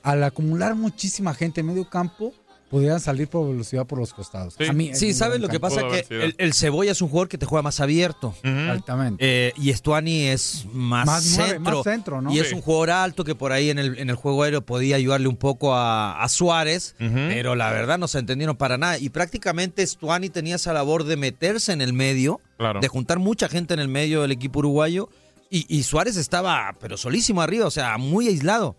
al 0.05 0.23
acumular 0.23 0.77
muchísima 0.77 1.35
gente 1.35 1.63
en 1.63 1.67
medio 1.67 1.91
campo, 1.91 2.33
pudieran 2.73 2.99
salir 3.01 3.29
por 3.29 3.47
velocidad 3.47 3.87
por 3.87 3.99
los 3.99 4.15
costados. 4.15 4.55
Sí. 4.59 4.65
A 4.67 4.73
mí, 4.73 4.95
Sí, 4.95 5.11
en 5.11 5.15
¿sabes 5.15 5.41
lo 5.41 5.49
que 5.49 5.61
pasa? 5.61 5.83
Que 5.89 6.07
el, 6.09 6.35
el 6.39 6.55
Cebolla 6.55 6.91
es 6.91 7.03
un 7.03 7.09
jugador 7.11 7.29
que 7.29 7.37
te 7.37 7.45
juega 7.45 7.63
más 7.63 7.79
abierto. 7.81 8.29
Ujú. 8.43 8.49
Exactamente. 8.49 9.19
Eh, 9.21 9.53
y 9.59 9.69
Estuani 9.69 10.23
es 10.29 10.65
más, 10.73 11.05
Más 11.07 11.35
nueve, 11.37 11.53
centro. 11.53 11.75
más 11.77 11.85
centro, 11.85 12.23
¿no? 12.23 12.33
Y 12.33 12.39
es 12.39 12.51
un 12.53 12.63
jugador 12.63 12.91
alto 12.91 13.25
que 13.25 13.35
por 13.35 13.53
ahí 13.53 13.69
en 13.69 13.79
el, 13.79 13.99
en 13.99 14.09
el 14.09 14.17
juego 14.17 14.43
aéreo 14.43 14.63
podía 14.65 14.97
ayudarle 14.97 15.29
un 15.29 15.37
poco 15.37 15.75
a, 15.75 16.23
a 16.23 16.29
Suárez. 16.31 16.95
Pero 16.99 17.55
la 17.55 17.71
verdad 17.71 17.99
no 17.99 18.09
se 18.09 18.19
entendieron 18.19 18.57
para 18.57 18.79
nada. 18.79 18.99
Y 18.99 19.11
prácticamente 19.11 19.87
Stuani 19.87 20.31
tenía 20.31 20.57
esa 20.57 20.73
labor 20.73 21.05
de 21.05 21.17
meterse 21.19 21.73
en 21.73 21.83
el 21.83 21.93
medio, 21.93 22.41
Claro. 22.57 22.81
de 22.81 22.89
juntar 22.89 23.19
mucha 23.19 23.49
gente 23.49 23.75
en 23.75 23.81
el 23.81 23.89
medio 23.89 24.23
del 24.23 24.33
equipo 24.33 24.61
uruguayo. 24.61 25.11
Y, 25.51 25.67
y 25.69 25.83
Suárez 25.83 26.17
estaba, 26.17 26.75
pero 26.81 26.97
solísimo 26.97 27.43
arriba, 27.43 27.67
o 27.67 27.71
sea, 27.71 27.99
muy 27.99 28.29
aislado. 28.29 28.75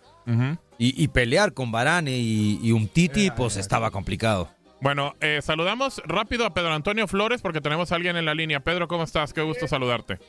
Y, 0.77 1.03
y 1.03 1.07
pelear 1.09 1.53
con 1.53 1.71
Varane 1.71 2.11
y, 2.17 2.59
y 2.61 2.71
un 2.71 2.87
Titi, 2.87 3.31
pues 3.31 3.57
estaba 3.57 3.91
complicado. 3.91 4.49
Bueno, 4.81 5.13
eh, 5.21 5.39
saludamos 5.41 6.01
rápido 6.05 6.45
a 6.45 6.53
Pedro 6.53 6.73
Antonio 6.73 7.07
Flores 7.07 7.41
porque 7.41 7.61
tenemos 7.61 7.91
a 7.91 7.95
alguien 7.95 8.17
en 8.17 8.25
la 8.25 8.33
línea. 8.33 8.59
Pedro, 8.59 8.87
¿cómo 8.87 9.03
estás? 9.03 9.31
Qué 9.33 9.41
gusto 9.41 9.67
saludarte. 9.67 10.19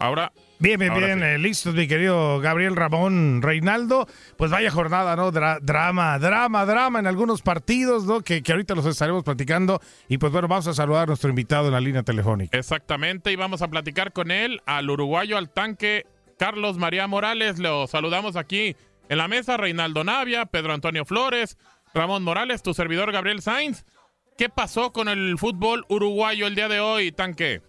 Ahora, 0.00 0.32
Bien, 0.60 0.78
bien, 0.78 0.92
Ahora 0.92 1.06
bien, 1.06 1.18
sí. 1.18 1.24
eh, 1.24 1.38
listos, 1.38 1.74
mi 1.74 1.86
querido 1.88 2.38
Gabriel 2.40 2.74
Ramón 2.76 3.42
Reinaldo. 3.42 4.06
Pues 4.36 4.50
vaya 4.50 4.70
jornada, 4.70 5.14
¿no? 5.16 5.30
Dra- 5.32 5.58
drama, 5.60 6.18
drama, 6.20 6.64
drama 6.66 6.98
en 7.00 7.06
algunos 7.08 7.42
partidos, 7.42 8.04
¿no? 8.04 8.20
Que, 8.22 8.42
que 8.42 8.52
ahorita 8.52 8.74
los 8.76 8.86
estaremos 8.86 9.24
platicando. 9.24 9.80
Y 10.08 10.18
pues 10.18 10.32
bueno, 10.32 10.46
vamos 10.48 10.66
a 10.68 10.74
saludar 10.74 11.02
a 11.02 11.06
nuestro 11.06 11.30
invitado 11.30 11.66
en 11.66 11.72
la 11.72 11.80
línea 11.80 12.02
telefónica. 12.04 12.56
exactamente, 12.56 13.30
y 13.32 13.36
vamos 13.36 13.60
a 13.62 13.68
platicar 13.68 14.12
con 14.12 14.30
él, 14.30 14.60
al 14.66 14.88
uruguayo 14.88 15.36
al 15.36 15.50
tanque 15.50 16.06
Carlos 16.38 16.78
María 16.78 17.06
Morales. 17.08 17.58
Lo 17.58 17.86
saludamos 17.88 18.36
aquí 18.36 18.76
en 19.08 19.18
la 19.18 19.28
mesa, 19.28 19.56
Reinaldo 19.56 20.04
Navia, 20.04 20.46
Pedro 20.46 20.72
Antonio 20.72 21.04
Flores, 21.04 21.58
Ramón 21.94 22.22
Morales, 22.22 22.62
tu 22.62 22.74
servidor 22.74 23.12
Gabriel 23.12 23.40
Sainz. 23.42 23.84
¿qué 24.38 24.48
pasó 24.48 24.92
con 24.92 25.08
el 25.08 25.36
fútbol 25.36 25.84
uruguayo 25.88 26.46
el 26.46 26.54
día 26.54 26.68
de 26.68 26.78
hoy, 26.80 27.10
Tanque? 27.10 27.60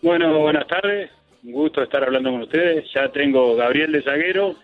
Bueno, 0.00 0.38
buenas 0.38 0.66
tardes. 0.68 1.10
Un 1.42 1.52
gusto 1.52 1.82
estar 1.82 2.04
hablando 2.04 2.30
con 2.30 2.42
ustedes. 2.42 2.84
Ya 2.94 3.10
tengo 3.10 3.56
Gabriel 3.56 3.92
de 3.92 4.02
zaguero, 4.02 4.54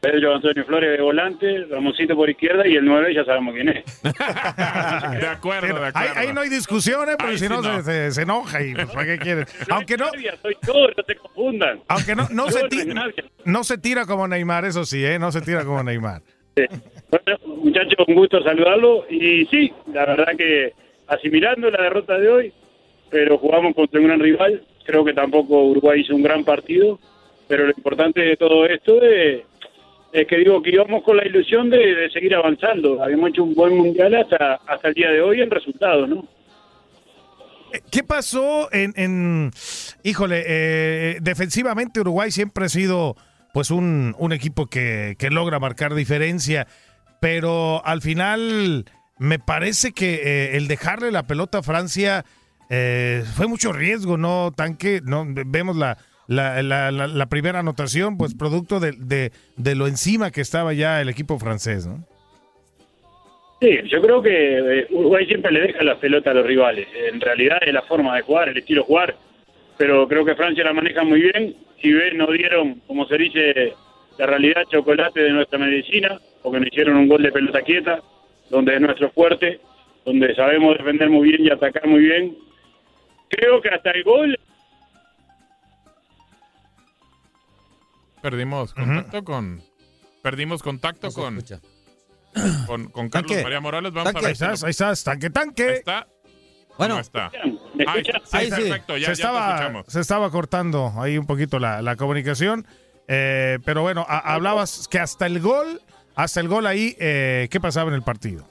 Pedro 0.00 0.34
Antonio 0.36 0.64
Flores 0.64 0.96
de 0.96 1.02
volante, 1.02 1.64
Ramoncito 1.70 2.14
por 2.14 2.30
izquierda 2.30 2.66
y 2.66 2.76
el 2.76 2.84
9 2.84 3.14
ya 3.14 3.24
sabemos 3.24 3.54
quién 3.54 3.68
es. 3.70 4.02
De 4.02 5.26
acuerdo, 5.26 5.66
de 5.80 5.86
Ahí, 5.86 5.90
acuerdo. 6.06 6.12
ahí 6.20 6.32
no 6.32 6.40
hay 6.42 6.48
discusiones, 6.48 7.16
porque 7.18 7.38
si 7.38 7.46
sí 7.46 7.52
no. 7.52 7.62
Se, 7.62 7.82
se- 7.82 8.10
se 8.12 8.22
enoja 8.22 8.62
y 8.62 8.74
pues, 8.74 8.86
¿para 8.90 9.06
qué 9.06 9.18
quieres? 9.18 9.46
Aunque 9.70 9.96
no, 9.96 10.06
Soy 10.42 10.56
todo, 10.64 10.88
no 10.96 11.02
se 11.06 11.14
confundan. 11.16 11.80
aunque 11.88 12.14
no, 12.14 12.28
no, 12.30 12.46
Yo 12.46 12.52
se 12.58 12.68
tira, 12.68 13.04
no 13.44 13.64
se 13.64 13.78
tira 13.78 14.06
como 14.06 14.28
Neymar, 14.28 14.64
eso 14.64 14.84
sí, 14.84 15.04
¿eh? 15.04 15.18
No 15.18 15.32
se 15.32 15.40
tira 15.40 15.64
como 15.64 15.82
Neymar. 15.82 16.22
Bueno, 17.10 17.38
muchachos, 17.62 17.94
un 18.06 18.14
gusto 18.16 18.42
saludarlo. 18.42 19.06
Y 19.08 19.46
sí, 19.46 19.72
la 19.94 20.04
verdad 20.04 20.36
que 20.36 20.74
asimilando 21.06 21.70
la 21.70 21.82
derrota 21.82 22.18
de 22.18 22.28
hoy, 22.28 22.52
pero 23.10 23.38
jugamos 23.38 23.74
contra 23.74 23.98
un 23.98 24.06
gran 24.08 24.20
rival. 24.20 24.62
Creo 24.84 25.02
que 25.06 25.14
tampoco 25.14 25.64
Uruguay 25.64 26.00
hizo 26.02 26.14
un 26.14 26.22
gran 26.22 26.44
partido, 26.44 26.98
pero 27.48 27.64
lo 27.64 27.70
importante 27.70 28.20
de 28.20 28.36
todo 28.36 28.66
esto 28.66 29.00
es, 29.02 29.42
es 30.12 30.26
que 30.26 30.36
digo 30.38 30.62
que 30.62 30.70
íbamos 30.70 31.02
con 31.02 31.16
la 31.16 31.26
ilusión 31.26 31.68
de, 31.70 31.78
de 31.78 32.10
seguir 32.10 32.34
avanzando. 32.34 33.02
Habíamos 33.02 33.30
hecho 33.30 33.44
un 33.44 33.54
buen 33.54 33.76
mundial 33.76 34.14
hasta, 34.14 34.54
hasta 34.66 34.88
el 34.88 34.94
día 34.94 35.10
de 35.10 35.20
hoy 35.20 35.40
en 35.40 35.50
resultados, 35.50 36.08
¿no? 36.08 36.26
¿Qué 37.90 38.02
pasó 38.02 38.72
en, 38.72 38.94
en- 38.96 39.50
híjole, 40.02 40.42
eh, 40.46 41.18
defensivamente 41.20 42.00
Uruguay 42.00 42.30
siempre 42.30 42.64
ha 42.64 42.68
sido 42.70 43.14
pues 43.52 43.70
un, 43.70 44.14
un 44.18 44.32
equipo 44.32 44.66
que, 44.66 45.16
que 45.18 45.28
logra 45.30 45.58
marcar 45.58 45.94
diferencia, 45.94 46.66
pero 47.20 47.84
al 47.84 48.00
final 48.00 48.86
me 49.18 49.38
parece 49.38 49.92
que 49.92 50.14
eh, 50.14 50.56
el 50.56 50.66
dejarle 50.68 51.10
la 51.12 51.26
pelota 51.26 51.58
a 51.58 51.62
Francia 51.62 52.24
eh, 52.70 53.22
fue 53.34 53.46
mucho 53.48 53.72
riesgo, 53.72 54.16
¿no? 54.16 54.50
Tanque, 54.56 55.00
no 55.04 55.26
vemos 55.28 55.76
la, 55.76 55.98
la, 56.28 56.62
la- 56.62 56.90
la- 56.92 57.26
primera 57.26 57.58
anotación, 57.58 58.16
pues 58.18 58.34
producto 58.34 58.78
de, 58.80 58.92
de, 58.92 59.32
de 59.56 59.74
lo 59.74 59.86
encima 59.88 60.30
que 60.30 60.40
estaba 60.42 60.72
ya 60.74 61.00
el 61.00 61.08
equipo 61.08 61.38
francés. 61.38 61.88
Sí, 63.60 63.70
yo 63.90 64.00
creo 64.00 64.22
que 64.22 64.58
eh, 64.80 64.86
Uruguay 64.90 65.26
siempre 65.26 65.50
le 65.50 65.60
deja 65.62 65.82
la 65.82 65.98
pelota 65.98 66.30
a 66.30 66.34
los 66.34 66.46
rivales. 66.46 66.86
En 67.12 67.20
realidad 67.20 67.58
es 67.66 67.72
la 67.72 67.82
forma 67.82 68.14
de 68.14 68.22
jugar, 68.22 68.48
el 68.50 68.58
estilo 68.58 68.82
de 68.82 68.86
jugar. 68.86 69.16
Pero 69.76 70.06
creo 70.06 70.24
que 70.24 70.36
Francia 70.36 70.62
la 70.64 70.72
maneja 70.72 71.02
muy 71.02 71.20
bien. 71.22 71.56
Si 71.82 71.92
ven, 71.92 72.16
no 72.18 72.26
dieron, 72.30 72.80
como 72.86 73.06
se 73.06 73.16
dice, 73.18 73.72
la 74.18 74.26
realidad 74.26 74.62
chocolate 74.70 75.20
de 75.20 75.30
nuestra 75.30 75.58
medicina, 75.58 76.20
porque 76.42 76.60
nos 76.60 76.68
hicieron 76.68 76.96
un 76.96 77.08
gol 77.08 77.22
de 77.22 77.32
pelota 77.32 77.62
quieta, 77.62 78.00
donde 78.50 78.74
es 78.74 78.80
nuestro 78.80 79.10
fuerte, 79.10 79.60
donde 80.04 80.34
sabemos 80.36 80.76
defender 80.78 81.10
muy 81.10 81.28
bien 81.30 81.44
y 81.44 81.50
atacar 81.50 81.86
muy 81.86 82.00
bien. 82.00 82.36
Creo 83.28 83.60
que 83.60 83.68
hasta 83.70 83.90
el 83.90 84.04
gol 84.04 84.38
Perdimos 88.22 88.74
contacto 88.74 89.24
con... 89.24 89.62
Perdimos 90.22 90.62
contacto 90.62 91.08
No 91.08 91.12
con, 91.12 91.38
con, 92.66 92.88
con 92.90 93.08
Carlos 93.08 93.30
Tanque. 93.30 93.42
María 93.42 93.60
Morales. 93.60 93.92
Vamos 93.92 94.12
Tanque. 94.12 94.26
a 94.26 94.28
Ahí 94.28 94.32
ver 94.32 94.36
si 94.36 94.44
estás, 94.44 94.60
lo- 94.60 94.66
ahí 94.66 94.70
estás, 94.70 95.04
tanque, 95.04 95.26
Ahí 95.26 95.32
tanque. 95.32 95.72
está. 95.74 96.06
Bueno, 96.76 96.94
No 96.96 97.00
está. 97.00 97.30
¿Me 97.74 97.84
Ahí, 97.88 98.02
sí, 98.04 98.10
Ahí 98.32 98.44
sí. 98.46 98.50
perfecto, 98.50 98.96
ya, 98.96 99.00
se, 99.00 99.06
ya 99.06 99.12
estaba, 99.12 99.84
se 99.88 100.00
estaba 100.00 100.30
cortando 100.30 100.92
ahí 100.98 101.18
un 101.18 101.26
poquito 101.26 101.58
la, 101.58 101.82
la 101.82 101.96
comunicación. 101.96 102.66
Eh, 103.08 103.58
pero 103.64 103.82
bueno, 103.82 104.04
a- 104.08 104.34
hablabas 104.34 104.86
que 104.88 104.98
hasta 104.98 105.26
el 105.26 105.40
gol, 105.40 105.80
hasta 106.14 106.40
el 106.40 106.48
gol 106.48 106.66
ahí, 106.66 106.94
eh, 107.00 107.48
¿qué 107.50 107.58
pasaba 107.60 107.88
en 107.88 107.94
el 107.94 108.02
partido? 108.02 108.44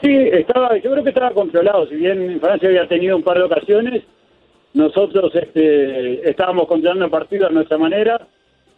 Sí, 0.00 0.08
estaba, 0.32 0.76
yo 0.78 0.90
creo 0.90 1.04
que 1.04 1.10
estaba 1.10 1.32
controlado. 1.32 1.86
Si 1.88 1.94
bien 1.94 2.40
Francia 2.40 2.68
había 2.68 2.88
tenido 2.88 3.16
un 3.16 3.22
par 3.22 3.36
de 3.38 3.44
ocasiones, 3.44 4.02
nosotros 4.74 5.34
este, 5.34 6.28
estábamos 6.28 6.66
controlando 6.66 7.04
el 7.04 7.10
partido 7.10 7.46
a 7.46 7.50
nuestra 7.50 7.78
manera. 7.78 8.26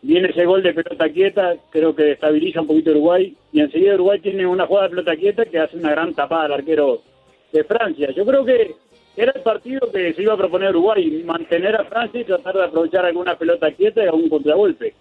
Viene 0.03 0.29
ese 0.29 0.45
gol 0.45 0.63
de 0.63 0.75
pelota 0.75 1.09
quieta, 1.09 1.55
creo 1.71 1.95
que 1.95 2.13
estabiliza 2.13 2.61
un 2.61 2.67
poquito 2.67 2.91
Uruguay. 2.91 3.35
Y 3.53 3.61
enseguida 3.61 3.95
Uruguay 3.95 4.21
tiene 4.21 4.47
una 4.47 4.67
jugada 4.67 4.89
de 4.89 4.91
pelota 4.91 5.17
quieta 5.17 5.45
que 5.47 5.59
hace 5.59 5.77
una 5.77 5.93
gran 5.93 6.13
tapada 6.13 6.45
al 6.45 6.53
arquero 6.55 7.03
de 7.53 7.65
Francia. 7.65 8.11
Yo 8.11 8.27
creo 8.27 8.45
que 8.45 8.75
era 9.17 9.33
el 9.35 9.43
partido 9.43 9.91
que 9.93 10.13
se 10.13 10.23
iba 10.23 10.35
a 10.35 10.37
proponer 10.37 10.71
Uruguay, 10.71 11.23
mantener 11.25 11.77
a 11.77 11.85
Francia 11.85 12.21
y 12.21 12.25
tratar 12.25 12.55
de 12.55 12.65
aprovechar 12.65 13.07
alguna 13.07 13.39
pelota 13.39 13.71
quieta 13.71 14.03
y 14.03 14.09
algún 14.09 14.29
contragolpe. 14.29 14.95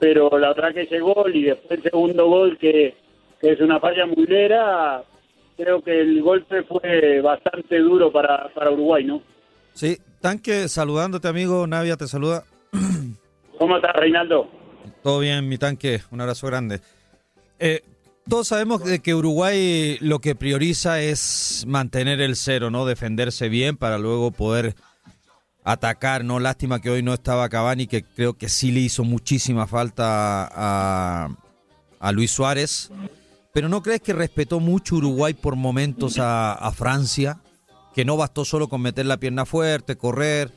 Pero 0.00 0.36
la 0.36 0.52
verdad 0.52 0.74
que 0.74 0.82
ese 0.82 0.98
gol 0.98 1.34
y 1.34 1.44
después 1.44 1.78
el 1.78 1.90
segundo 1.90 2.26
gol 2.26 2.58
que, 2.58 2.94
que 3.40 3.52
es 3.52 3.60
una 3.60 3.78
falla 3.78 4.04
mulera, 4.06 5.04
creo 5.56 5.80
que 5.80 6.00
el 6.00 6.20
golpe 6.20 6.64
fue 6.64 7.20
bastante 7.20 7.78
duro 7.78 8.10
para, 8.10 8.48
para 8.48 8.72
Uruguay, 8.72 9.04
¿no? 9.04 9.22
sí, 9.74 9.96
tanque, 10.22 10.68
saludándote, 10.68 11.28
amigo. 11.28 11.66
Navia 11.66 11.98
te 11.98 12.08
saluda. 12.08 12.44
¿Cómo 13.58 13.76
estás, 13.76 13.94
Reinaldo? 13.94 14.48
Todo 15.02 15.18
bien, 15.18 15.46
mi 15.48 15.58
tanque. 15.58 16.00
Un 16.10 16.22
abrazo 16.22 16.46
grande. 16.46 16.80
Eh, 17.58 17.82
todos 18.26 18.48
sabemos 18.48 18.82
de 18.84 19.00
que 19.00 19.14
Uruguay 19.14 19.98
lo 20.00 20.20
que 20.20 20.34
prioriza 20.34 21.00
es 21.00 21.64
mantener 21.66 22.20
el 22.20 22.36
cero, 22.36 22.70
¿no? 22.70 22.86
Defenderse 22.86 23.48
bien 23.48 23.76
para 23.76 23.98
luego 23.98 24.30
poder 24.30 24.74
atacar, 25.64 26.24
¿no? 26.24 26.40
Lástima 26.40 26.80
que 26.80 26.90
hoy 26.90 27.02
no 27.02 27.12
estaba 27.12 27.48
Cavani, 27.48 27.86
que 27.86 28.02
creo 28.02 28.34
que 28.34 28.48
sí 28.48 28.70
le 28.70 28.80
hizo 28.80 29.04
muchísima 29.04 29.66
falta 29.66 30.48
a, 30.50 31.28
a 32.00 32.12
Luis 32.12 32.30
Suárez. 32.30 32.90
Pero 33.52 33.68
¿no 33.68 33.82
crees 33.82 34.00
que 34.00 34.12
respetó 34.12 34.60
mucho 34.60 34.96
Uruguay 34.96 35.34
por 35.34 35.56
momentos 35.56 36.18
a, 36.18 36.54
a 36.54 36.72
Francia? 36.72 37.40
Que 37.94 38.04
no 38.04 38.16
bastó 38.16 38.44
solo 38.44 38.68
con 38.68 38.82
meter 38.82 39.06
la 39.06 39.18
pierna 39.18 39.44
fuerte, 39.44 39.96
correr. 39.96 40.48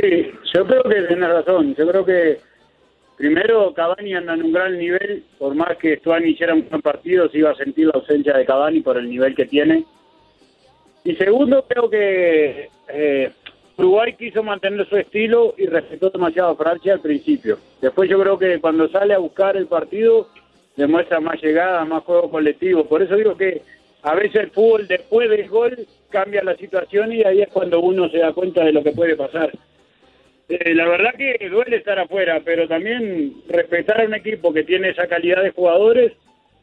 Sí, 0.00 0.30
yo 0.54 0.66
creo 0.66 0.82
que 0.84 1.02
tienes 1.02 1.28
razón. 1.28 1.74
Yo 1.74 1.88
creo 1.88 2.04
que 2.04 2.40
primero 3.16 3.74
Cavani 3.74 4.14
anda 4.14 4.34
en 4.34 4.44
un 4.44 4.52
gran 4.52 4.78
nivel. 4.78 5.24
Por 5.38 5.54
más 5.54 5.76
que 5.76 5.96
Stuani 5.96 6.30
hiciera 6.30 6.54
un 6.54 6.68
buen 6.68 6.82
partido, 6.82 7.28
se 7.28 7.38
iba 7.38 7.50
a 7.50 7.56
sentir 7.56 7.86
la 7.86 7.94
ausencia 7.94 8.36
de 8.36 8.46
Cavani 8.46 8.80
por 8.80 8.96
el 8.96 9.10
nivel 9.10 9.34
que 9.34 9.46
tiene. 9.46 9.84
Y 11.04 11.14
segundo, 11.16 11.64
creo 11.68 11.90
que 11.90 12.70
eh, 12.88 13.32
Uruguay 13.76 14.14
quiso 14.14 14.42
mantener 14.42 14.88
su 14.88 14.96
estilo 14.96 15.54
y 15.56 15.66
respetó 15.66 16.10
demasiado 16.10 16.50
a 16.50 16.56
Francia 16.56 16.94
al 16.94 17.00
principio. 17.00 17.58
Después 17.80 18.08
yo 18.10 18.20
creo 18.20 18.38
que 18.38 18.60
cuando 18.60 18.88
sale 18.88 19.14
a 19.14 19.18
buscar 19.18 19.56
el 19.56 19.66
partido, 19.66 20.28
demuestra 20.76 21.20
más 21.20 21.40
llegada, 21.42 21.84
más 21.84 22.04
juego 22.04 22.30
colectivo. 22.30 22.84
Por 22.88 23.02
eso 23.02 23.16
digo 23.16 23.36
que 23.36 23.62
a 24.02 24.14
veces 24.14 24.42
el 24.42 24.50
fútbol 24.50 24.86
después 24.86 25.28
del 25.28 25.48
gol 25.48 25.86
cambia 26.10 26.42
la 26.42 26.56
situación 26.56 27.12
y 27.12 27.22
ahí 27.22 27.42
es 27.42 27.48
cuando 27.48 27.80
uno 27.80 28.08
se 28.08 28.18
da 28.18 28.32
cuenta 28.32 28.64
de 28.64 28.72
lo 28.72 28.82
que 28.82 28.92
puede 28.92 29.16
pasar. 29.16 29.50
Eh, 30.48 30.74
la 30.74 30.88
verdad 30.88 31.14
que 31.16 31.48
duele 31.50 31.76
estar 31.76 31.98
afuera, 31.98 32.40
pero 32.44 32.66
también 32.66 33.34
respetar 33.48 34.00
a 34.00 34.06
un 34.06 34.14
equipo 34.14 34.52
que 34.52 34.64
tiene 34.64 34.90
esa 34.90 35.06
calidad 35.06 35.42
de 35.42 35.50
jugadores, 35.50 36.12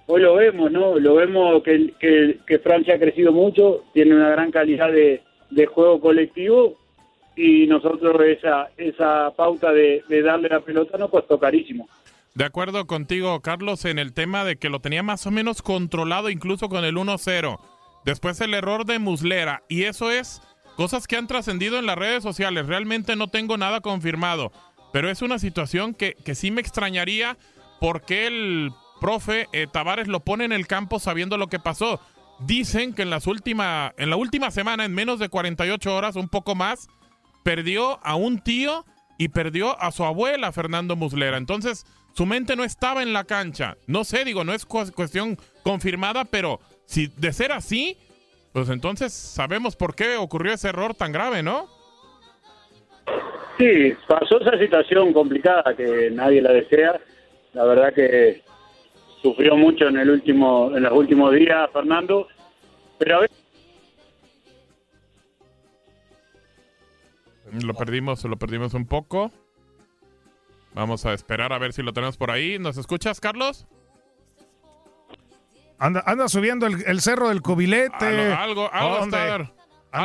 hoy 0.07 0.21
lo 0.21 0.35
vemos, 0.35 0.71
¿no? 0.71 0.97
Lo 0.97 1.15
vemos 1.15 1.61
que, 1.61 1.93
que, 1.99 2.59
Francia 2.59 2.95
ha 2.95 2.99
crecido 2.99 3.31
mucho, 3.31 3.83
tiene 3.93 4.15
una 4.15 4.29
gran 4.29 4.49
calidad 4.49 4.91
de, 4.91 5.21
de 5.51 5.65
juego 5.67 5.99
colectivo 5.99 6.77
y 7.35 7.67
nosotros 7.67 8.19
esa, 8.25 8.69
esa 8.77 9.31
pauta 9.35 9.71
de, 9.71 10.03
de 10.07 10.21
darle 10.23 10.49
la 10.49 10.61
pelota 10.61 10.97
nos 10.97 11.11
costó 11.11 11.39
carísimo. 11.39 11.87
De 12.35 12.43
acuerdo 12.43 12.85
contigo, 12.85 13.41
Carlos, 13.41 13.85
en 13.85 13.97
el 13.97 14.13
tema 14.13 14.43
de 14.43 14.57
que 14.57 14.69
lo 14.69 14.81
tenía 14.81 15.01
más 15.03 15.25
o 15.25 15.31
menos 15.31 15.61
controlado 15.61 16.29
incluso 16.29 16.67
con 16.67 16.83
el 16.83 16.95
1-0. 16.95 17.59
Después 18.03 18.41
el 18.41 18.53
error 18.53 18.85
de 18.85 18.99
Muslera. 18.99 19.63
Y 19.69 19.83
eso 19.83 20.11
es 20.11 20.41
cosas 20.75 21.07
que 21.07 21.15
han 21.15 21.27
trascendido 21.27 21.79
en 21.79 21.85
las 21.85 21.97
redes 21.97 22.23
sociales. 22.23 22.67
Realmente 22.67 23.15
no 23.15 23.29
tengo 23.29 23.57
nada 23.57 23.79
confirmado. 23.79 24.51
Pero 24.91 25.09
es 25.09 25.21
una 25.21 25.39
situación 25.39 25.93
que, 25.93 26.15
que 26.25 26.35
sí 26.35 26.51
me 26.51 26.59
extrañaría 26.59 27.37
porque 27.79 28.27
el 28.27 28.73
profe 28.99 29.47
eh, 29.53 29.67
Tavares 29.71 30.09
lo 30.09 30.19
pone 30.19 30.43
en 30.43 30.51
el 30.51 30.67
campo 30.67 30.99
sabiendo 30.99 31.37
lo 31.37 31.47
que 31.47 31.59
pasó. 31.59 32.01
Dicen 32.39 32.93
que 32.93 33.03
en, 33.03 33.11
las 33.11 33.27
última, 33.27 33.93
en 33.97 34.09
la 34.09 34.17
última 34.17 34.51
semana, 34.51 34.83
en 34.83 34.93
menos 34.93 35.19
de 35.19 35.29
48 35.29 35.95
horas, 35.95 36.17
un 36.17 36.27
poco 36.27 36.53
más, 36.53 36.87
perdió 37.43 38.05
a 38.05 38.15
un 38.15 38.39
tío 38.39 38.85
y 39.17 39.29
perdió 39.29 39.81
a 39.81 39.91
su 39.91 40.03
abuela, 40.03 40.51
Fernando 40.51 40.97
Muslera. 40.97 41.37
Entonces, 41.37 41.85
su 42.15 42.25
mente 42.25 42.56
no 42.56 42.63
estaba 42.63 43.04
en 43.04 43.12
la 43.12 43.25
cancha. 43.25 43.75
No 43.88 44.06
sé, 44.06 44.23
digo, 44.23 44.43
no 44.45 44.54
es 44.54 44.65
cu- 44.65 44.89
cuestión 44.93 45.38
confirmada, 45.63 46.23
pero 46.23 46.62
si 46.86 47.08
de 47.08 47.34
ser 47.34 47.51
así, 47.51 47.97
pues 48.54 48.69
entonces 48.69 49.12
sabemos 49.12 49.75
por 49.75 49.95
qué 49.95 50.15
ocurrió 50.15 50.54
ese 50.54 50.69
error 50.69 50.93
tan 50.95 51.12
grave, 51.12 51.43
¿no? 51.43 51.67
Sí, 53.58 53.93
pasó 54.08 54.39
esa 54.39 54.58
situación 54.58 55.12
complicada 55.12 55.75
que 55.75 56.10
nadie 56.12 56.41
la 56.41 56.54
desea. 56.54 56.99
La 57.54 57.65
verdad 57.65 57.93
que 57.93 58.43
sufrió 59.21 59.58
mucho 59.58 59.88
en 59.89 59.97
el 59.97 60.10
último, 60.10 60.75
en 60.75 60.84
los 60.84 60.93
últimos 60.93 61.34
días, 61.34 61.69
Fernando. 61.73 62.28
Pero 62.97 63.17
a 63.17 63.19
veces 63.21 63.38
Lo 67.63 67.73
perdimos, 67.73 68.23
lo 68.25 68.38
perdimos 68.38 68.73
un 68.73 68.86
poco. 68.88 69.32
Vamos 70.75 71.05
a 71.05 71.13
esperar 71.13 71.51
a 71.53 71.57
ver 71.57 71.73
si 71.73 71.81
lo 71.81 71.93
tenemos 71.93 72.17
por 72.17 72.29
ahí. 72.31 72.59
¿Nos 72.59 72.77
escuchas, 72.77 73.19
Carlos? 73.19 73.65
Anda, 75.79 76.03
anda 76.05 76.29
subiendo 76.29 76.67
el, 76.67 76.83
el 76.85 77.01
cerro 77.01 77.29
del 77.29 77.41
cubilete. 77.41 78.05
Algo, 78.05 78.33
algo, 78.35 78.73
algo 78.73 79.05
estar, 79.05 79.41
algo 79.41 79.53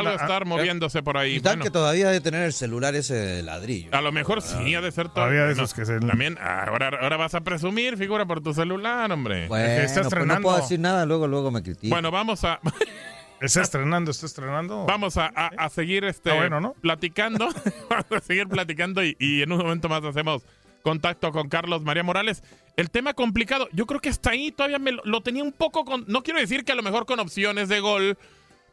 Anda, 0.09 0.13
estar 0.15 0.41
ah, 0.41 0.45
moviéndose 0.45 1.01
por 1.03 1.17
ahí. 1.17 1.35
Y 1.35 1.39
tal 1.39 1.53
Bueno, 1.57 1.63
que 1.65 1.71
todavía 1.71 2.07
debe 2.07 2.19
tener 2.21 2.43
el 2.43 2.53
celular 2.53 2.93
ese 2.95 3.13
de 3.15 3.43
ladrillo. 3.43 3.89
a 3.93 4.01
lo 4.01 4.11
mejor 4.11 4.41
sí 4.41 4.75
ha 4.75 4.81
de 4.81 4.91
ser 4.91 5.05
todo. 5.07 5.15
Todavía 5.15 5.41
de 5.41 5.47
Bueno, 5.53 5.63
esos 5.63 5.73
que 5.73 5.85
se- 5.85 5.99
También, 5.99 6.37
ahora, 6.39 6.89
ahora 7.01 7.17
vas 7.17 7.35
a 7.35 7.41
presumir, 7.41 7.97
figura 7.97 8.25
por 8.25 8.41
tu 8.41 8.53
celular, 8.53 9.11
hombre. 9.11 9.47
Bueno, 9.47 9.65
que 9.65 9.83
está 9.83 10.03
pues 10.09 10.25
no 10.25 10.41
puedo 10.41 10.57
decir 10.57 10.79
nada, 10.79 11.05
luego 11.05 11.27
luego 11.27 11.51
me 11.51 11.63
critico. 11.63 11.93
Bueno, 11.93 12.11
vamos 12.11 12.43
a 12.43 12.59
Está 13.41 13.61
estrenando, 13.61 14.11
está 14.11 14.27
estrenando. 14.27 14.85
vamos 14.85 15.17
a, 15.17 15.25
a- 15.35 15.47
a 15.57 15.69
seguir 15.69 16.03
este 16.03 16.29
Está 16.29 16.39
bueno, 16.39 16.59
¿no? 16.61 16.73
platicando. 16.73 17.47
vamos 17.89 18.05
a 18.11 18.19
seguir 18.19 18.47
platicando 18.47 19.03
y, 19.03 19.15
y 19.19 19.41
en 19.41 19.51
un 19.51 19.57
momento 19.57 19.89
más 19.89 20.03
hacemos 20.03 20.43
contacto 20.81 21.31
con 21.31 21.49
Carlos 21.49 21.83
María 21.83 22.03
Morales. 22.03 22.43
El 22.77 22.89
tema 22.89 23.13
complicado, 23.13 23.67
yo 23.73 23.85
creo 23.85 23.99
que 23.99 24.09
hasta 24.09 24.31
ahí 24.31 24.51
todavía 24.51 24.79
me 24.79 24.91
lo, 24.93 25.01
lo 25.05 25.21
tenía 25.21 25.43
un 25.43 25.51
poco 25.51 25.85
con. 25.85 26.05
No 26.07 26.23
quiero 26.23 26.39
decir 26.39 26.63
que 26.63 26.71
a 26.71 26.75
lo 26.75 26.83
mejor 26.83 27.05
con 27.05 27.19
opciones 27.19 27.69
de 27.69 27.79
gol, 27.79 28.17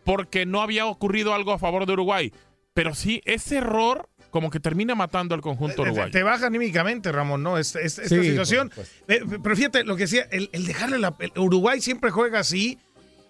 porque 0.04 0.46
no 0.46 0.62
había 0.62 0.86
ocurrido 0.86 1.34
algo 1.34 1.52
a 1.52 1.58
favor 1.58 1.86
de 1.86 1.92
Uruguay. 1.92 2.32
Pero 2.74 2.94
sí, 2.94 3.20
ese 3.24 3.56
error 3.56 4.08
como 4.30 4.50
que 4.50 4.60
termina 4.60 4.94
matando 4.94 5.34
al 5.34 5.40
conjunto 5.40 5.76
Te, 5.76 5.82
uruguayo. 5.82 6.10
te 6.12 6.22
baja 6.22 6.46
anímicamente, 6.46 7.10
Ramón, 7.10 7.42
¿no? 7.42 7.56
Esta, 7.58 7.80
esta- 7.80 8.02
esta 8.02 8.14
Sí, 8.14 8.22
situación. 8.30 8.70
Eh, 9.08 9.20
pero 9.42 9.56
fíjate, 9.56 9.84
lo 9.84 9.96
que 9.96 10.02
decía, 10.02 10.28
el, 10.30 10.50
el 10.52 10.66
dejarle 10.66 10.98
la. 10.98 11.14
el 11.18 11.32
Uruguay 11.36 11.80
siempre 11.80 12.10
juega 12.10 12.38
así, 12.40 12.78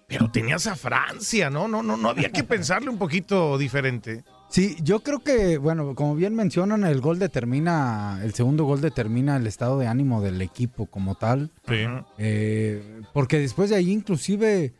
pero 0.07 0.29
tenías 0.29 0.67
a 0.67 0.75
Francia, 0.75 1.49
¿no? 1.49 1.67
No, 1.67 1.81
no, 1.83 1.95
no 1.97 2.09
había 2.09 2.31
que 2.31 2.43
pensarle 2.43 2.89
un 2.89 2.97
poquito 2.99 3.57
diferente. 3.57 4.23
Sí, 4.49 4.75
yo 4.81 5.01
creo 5.01 5.19
que, 5.19 5.57
bueno, 5.59 5.93
como 5.93 6.15
bien 6.15 6.33
mencionan, 6.35 6.83
el 6.83 7.01
gol 7.01 7.19
determina, 7.19 8.19
el 8.23 8.33
segundo 8.33 8.63
gol 8.65 8.81
determina 8.81 9.37
el 9.37 9.45
estado 9.45 9.77
de 9.77 9.85
ánimo 9.85 10.21
del 10.23 10.41
equipo 10.41 10.87
como 10.87 11.13
tal. 11.15 11.51
Sí. 11.67 11.75
Eh, 12.17 13.01
porque 13.13 13.37
después 13.39 13.69
de 13.69 13.75
ahí, 13.75 13.91
inclusive, 13.91 14.73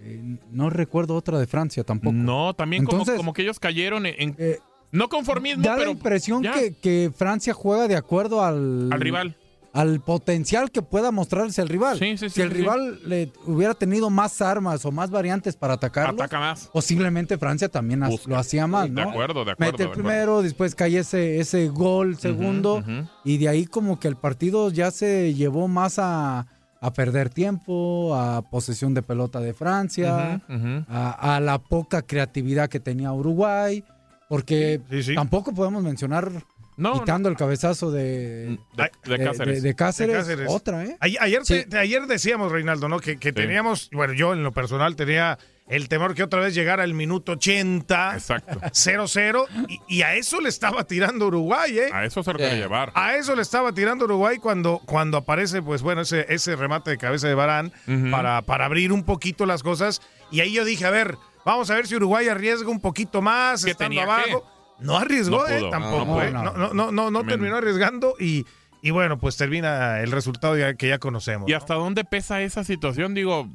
eh, 0.00 0.38
no 0.50 0.70
recuerdo 0.70 1.14
otra 1.14 1.38
de 1.38 1.46
Francia 1.46 1.84
tampoco. 1.84 2.14
No, 2.14 2.54
también 2.54 2.84
como, 2.84 2.98
Entonces- 3.00 3.18
como 3.18 3.34
que 3.34 3.42
ellos 3.42 3.60
cayeron 3.60 4.06
en, 4.06 4.34
Eh, 4.38 4.58
no 4.92 5.08
conformismo, 5.10 5.62
da 5.62 5.74
pero 5.76 5.86
la 5.86 5.92
impresión 5.92 6.42
que, 6.42 6.74
que 6.80 7.10
Francia 7.14 7.52
juega 7.52 7.88
de 7.88 7.96
acuerdo 7.96 8.42
al, 8.42 8.90
al 8.92 9.00
rival. 9.00 9.36
Al 9.74 10.00
potencial 10.00 10.70
que 10.70 10.82
pueda 10.82 11.10
mostrarse 11.10 11.62
el 11.62 11.68
rival. 11.68 11.98
Sí, 11.98 12.18
sí, 12.18 12.28
sí, 12.28 12.34
si 12.34 12.40
el 12.42 12.50
rival 12.50 13.00
le 13.06 13.32
hubiera 13.46 13.72
tenido 13.72 14.10
más 14.10 14.42
armas 14.42 14.84
o 14.84 14.92
más 14.92 15.10
variantes 15.10 15.56
para 15.56 15.74
atacarlo, 15.74 16.14
Ataca 16.22 16.38
más. 16.38 16.68
posiblemente 16.72 17.38
Francia 17.38 17.68
también 17.70 18.00
Busca. 18.00 18.28
lo 18.30 18.36
hacía 18.36 18.66
más, 18.66 18.84
De 18.84 18.90
¿no? 19.02 19.08
acuerdo, 19.10 19.44
de 19.46 19.52
acuerdo. 19.52 19.72
Mete 19.72 19.82
el 19.84 19.88
de 19.88 19.92
acuerdo. 19.92 20.08
primero, 20.08 20.42
después 20.42 20.74
cae 20.74 20.98
ese, 20.98 21.40
ese 21.40 21.68
gol 21.68 22.18
segundo, 22.18 22.84
y 23.24 23.38
de 23.38 23.48
ahí 23.48 23.64
como 23.64 23.98
que 23.98 24.08
el 24.08 24.16
partido 24.16 24.70
ya 24.70 24.90
se 24.90 25.32
llevó 25.32 25.68
más 25.68 25.98
a, 25.98 26.46
a 26.80 26.92
perder 26.92 27.30
tiempo, 27.30 28.14
a 28.14 28.42
posesión 28.42 28.92
de 28.92 29.00
pelota 29.02 29.40
de 29.40 29.54
Francia, 29.54 30.42
a, 30.88 31.36
a 31.36 31.40
la 31.40 31.58
poca 31.58 32.02
creatividad 32.02 32.68
que 32.68 32.78
tenía 32.80 33.10
Uruguay, 33.12 33.82
porque 34.28 34.80
tampoco 35.14 35.52
podemos 35.52 35.82
mencionar, 35.82 36.30
No, 36.76 37.00
quitando 37.00 37.28
el 37.28 37.36
cabezazo 37.36 37.90
de, 37.90 38.58
de, 38.74 38.90
de 39.04 39.18
de- 39.18 39.24
Cáceres. 39.24 39.62
de- 39.62 39.68
de 39.68 39.74
Cáceres, 39.76 40.26
De 40.26 40.34
Cáceres. 40.34 40.46
otra, 40.50 40.84
¿eh? 40.84 40.96
Ay- 41.00 41.16
Ayer, 41.20 41.44
Sí. 41.44 41.64
te- 41.68 41.78
ayer 41.78 42.06
decíamos, 42.06 42.50
Reinaldo, 42.50 42.88
¿no? 42.88 42.98
Que, 42.98 43.18
que 43.18 43.32
teníamos, 43.32 43.90
bueno, 43.92 44.14
yo 44.14 44.32
en 44.32 44.42
lo 44.42 44.52
personal 44.52 44.96
tenía 44.96 45.38
el 45.68 45.88
temor 45.88 46.14
que 46.14 46.22
otra 46.22 46.40
vez 46.40 46.54
llegara 46.54 46.82
el 46.84 46.92
minuto 46.94 47.32
80, 47.32 48.14
Exacto. 48.14 48.58
0-0, 48.72 49.46
y, 49.68 49.80
y 49.88 50.02
a 50.02 50.14
eso 50.14 50.40
le 50.40 50.48
estaba 50.48 50.84
tirando 50.84 51.26
Uruguay, 51.28 51.78
¿eh? 51.78 51.90
A 51.92 52.04
eso 52.04 52.22
se 52.22 52.32
lo 52.32 52.38
quiere 52.38 52.54
Sí. 52.54 52.58
llevar. 52.60 52.90
A 52.94 53.16
eso 53.16 53.34
le 53.36 53.42
estaba 53.42 53.72
tirando 53.72 54.04
Uruguay 54.06 54.38
cuando, 54.38 54.80
cuando 54.86 55.18
aparece, 55.18 55.62
pues 55.62 55.82
bueno, 55.82 56.00
ese, 56.02 56.26
ese 56.28 56.56
remate 56.56 56.90
de 56.90 56.98
cabeza 56.98 57.28
de 57.28 57.34
Barán 57.34 57.72
para, 58.10 58.42
para 58.42 58.64
abrir 58.64 58.92
un 58.92 59.04
poquito 59.04 59.46
las 59.46 59.62
cosas. 59.62 60.02
Y 60.30 60.40
ahí 60.40 60.52
yo 60.52 60.64
dije, 60.64 60.84
a 60.84 60.90
ver, 60.90 61.16
vamos 61.44 61.70
a 61.70 61.74
ver 61.74 61.86
si 61.86 61.94
Uruguay 61.96 62.28
arriesga 62.28 62.68
un 62.70 62.80
poquito 62.80 63.22
más, 63.22 63.64
¿Qué 63.64 63.70
estando 63.72 63.90
tenía 63.90 64.04
abajo. 64.04 64.44
No 64.80 64.96
arriesgó, 64.96 65.38
No 65.38 65.48
eh, 65.48 65.68
tampoco, 65.70 66.06
no 66.16 66.22
eh. 66.22 66.30
No, 66.32 66.74
no, 66.74 66.90
no, 66.92 67.10
no, 67.10 67.24
terminó 67.24 67.56
arriesgando 67.56 68.14
y, 68.18 68.44
y 68.82 68.90
bueno, 68.90 69.18
pues 69.18 69.36
termina 69.36 70.00
el 70.00 70.10
resultado 70.10 70.56
ya- 70.56 70.74
que 70.74 70.88
ya 70.88 70.98
conocemos. 70.98 71.48
¿Y 71.48 71.52
hasta 71.52 71.74
dónde 71.74 72.04
pesa 72.04 72.42
esa 72.42 72.64
situación? 72.64 73.14
Digo, 73.14 73.48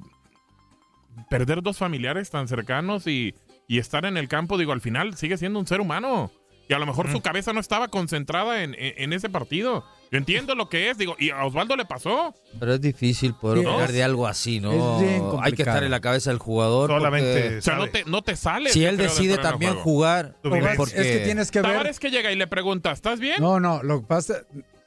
perder 1.30 1.62
dos 1.62 1.78
familiares 1.78 2.30
tan 2.30 2.48
cercanos 2.48 3.08
y, 3.08 3.36
y 3.68 3.80
estar 3.80 4.06
en 4.06 4.18
el 4.18 4.28
campo, 4.28 4.58
digo, 4.58 4.72
al 4.72 4.82
final 4.82 5.16
sigue 5.18 5.38
siendo 5.38 5.60
un 5.60 5.68
ser 5.68 5.82
humano. 5.82 6.32
Y 6.70 6.74
a 6.74 6.80
lo 6.80 6.86
mejor 6.86 7.10
su 7.10 7.22
cabeza 7.22 7.54
no 7.54 7.62
estaba 7.62 7.88
concentrada 7.88 8.62
en, 8.64 8.74
en- 8.78 8.94
en 8.98 9.14
ese 9.14 9.30
partido. 9.30 9.86
Yo 10.12 10.17
entiendo 10.17 10.56
lo 10.56 10.70
que 10.70 10.89
es, 10.89 10.98
digo, 10.98 11.15
y 11.20 11.32
a 11.32 11.43
Osvaldo 11.43 11.76
le 11.76 11.86
pasó. 11.86 12.34
Pero 12.60 12.74
es 12.76 12.82
difícil 12.82 13.34
poder 13.34 13.65
opinar 13.67 13.89
es- 13.89 13.93
de 13.93 14.04
algo 14.04 14.26
así, 14.28 14.60
¿no? 14.60 14.72
es 14.72 15.02
bien 15.08 15.24
Hay 15.41 15.52
que 15.54 15.63
estar 15.63 15.84
en 15.84 15.91
la 15.91 16.00
cabeza 16.00 16.30
del 16.30 16.39
jugador. 16.39 16.89
Solamente 16.89 17.41
porque 17.41 17.58
O 17.58 17.62
sea, 17.62 17.76
no 17.76 17.88
te, 17.89 18.06
no 18.06 18.22
te 18.22 18.36
sales. 18.36 18.72
si 18.74 18.86
él 18.86 18.98
decide 18.98 19.38
también 19.38 19.76
jugar, 19.76 20.36
porque 20.41 20.60
Es 20.60 20.93
que 20.93 21.22
tienes 21.26 21.52
que 21.52 21.62
ver... 21.62 21.72
Tavares 21.72 22.00
que 22.00 22.10
llega 22.10 22.32
y 22.32 22.36
le 22.36 22.48
pregunta, 22.48 22.91
¿estás 22.91 23.20
bien? 23.20 23.36
No, 23.39 23.60
no, 23.60 23.84
lo 23.84 24.02
que 24.02 24.08
pasa, 24.08 24.36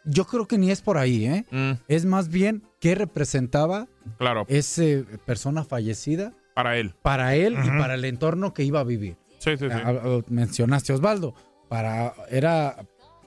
yo 0.04 0.26
creo 0.26 0.46
que 0.48 0.56
ni 0.56 0.70
es 0.70 0.80
por 0.80 0.96
ahí, 0.96 1.26
¿eh? 1.26 1.44
Mm, 1.50 1.72
Es 1.88 2.06
más 2.06 2.28
bien 2.28 2.62
qué 2.80 2.94
representaba 2.94 3.87
claro, 4.16 4.46
esa 4.48 4.83
persona 5.26 5.64
fallecida 5.64 6.33
para 6.54 6.78
él. 6.78 6.94
para 7.02 7.35
él 7.35 7.56
y 7.62 7.68
para 7.78 7.94
el 7.94 8.04
entorno 8.06 8.54
que 8.54 8.62
iba 8.64 8.80
a 8.80 8.85
vivir. 8.85 9.16
Sí, 9.38 9.50
sí, 9.59 9.66
sí. 9.66 9.70
Ah, 9.70 9.92
ah, 10.02 10.20
mencionaste 10.28 10.92
a 10.92 10.96
Osvaldo. 10.96 11.35
Para, 11.68 12.14
era, 12.30 12.76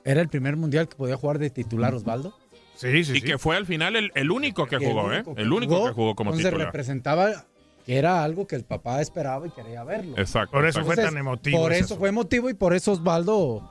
era 0.05 0.21
el 0.21 0.29
primer 0.29 0.55
mundial 0.57 0.87
que 0.87 0.95
podía 0.95 1.15
jugar 1.17 1.39
de 1.39 1.49
titular 1.49 1.93
Osvaldo. 1.93 2.35
Sí, 2.75 3.03
sí, 3.03 3.11
y 3.13 3.19
sí. 3.19 3.21
que 3.21 3.37
fue 3.37 3.55
al 3.55 3.65
final 3.65 3.95
el, 3.95 4.11
el 4.15 4.31
único 4.31 4.65
que 4.65 4.77
Que 4.77 4.85
jugó, 4.87 5.13
¿eh? 5.13 5.23
El 5.37 5.53
único 5.53 5.85
que 5.85 5.93
jugó 5.93 6.15
como 6.15 6.31
entonces 6.31 6.49
titular. 6.51 6.67
representaba 6.67 7.45
que 7.85 7.97
era 7.97 8.23
algo 8.23 8.47
que 8.47 8.55
el 8.55 8.63
papá 8.63 9.01
esperaba 9.01 9.45
y 9.47 9.51
quería 9.51 9.83
verlo. 9.83 10.17
Exacto. 10.17 10.51
Por 10.57 10.65
eso 10.65 10.83
fue 10.83 10.95
tan 10.95 11.15
emotivo. 11.17 11.59
Por 11.59 11.73
eso 11.73 11.97
fue 11.97 12.09
emotivo 12.09 12.49
y 12.49 12.53
por 12.53 12.73
eso 12.73 12.93
Osvaldo 12.93 13.69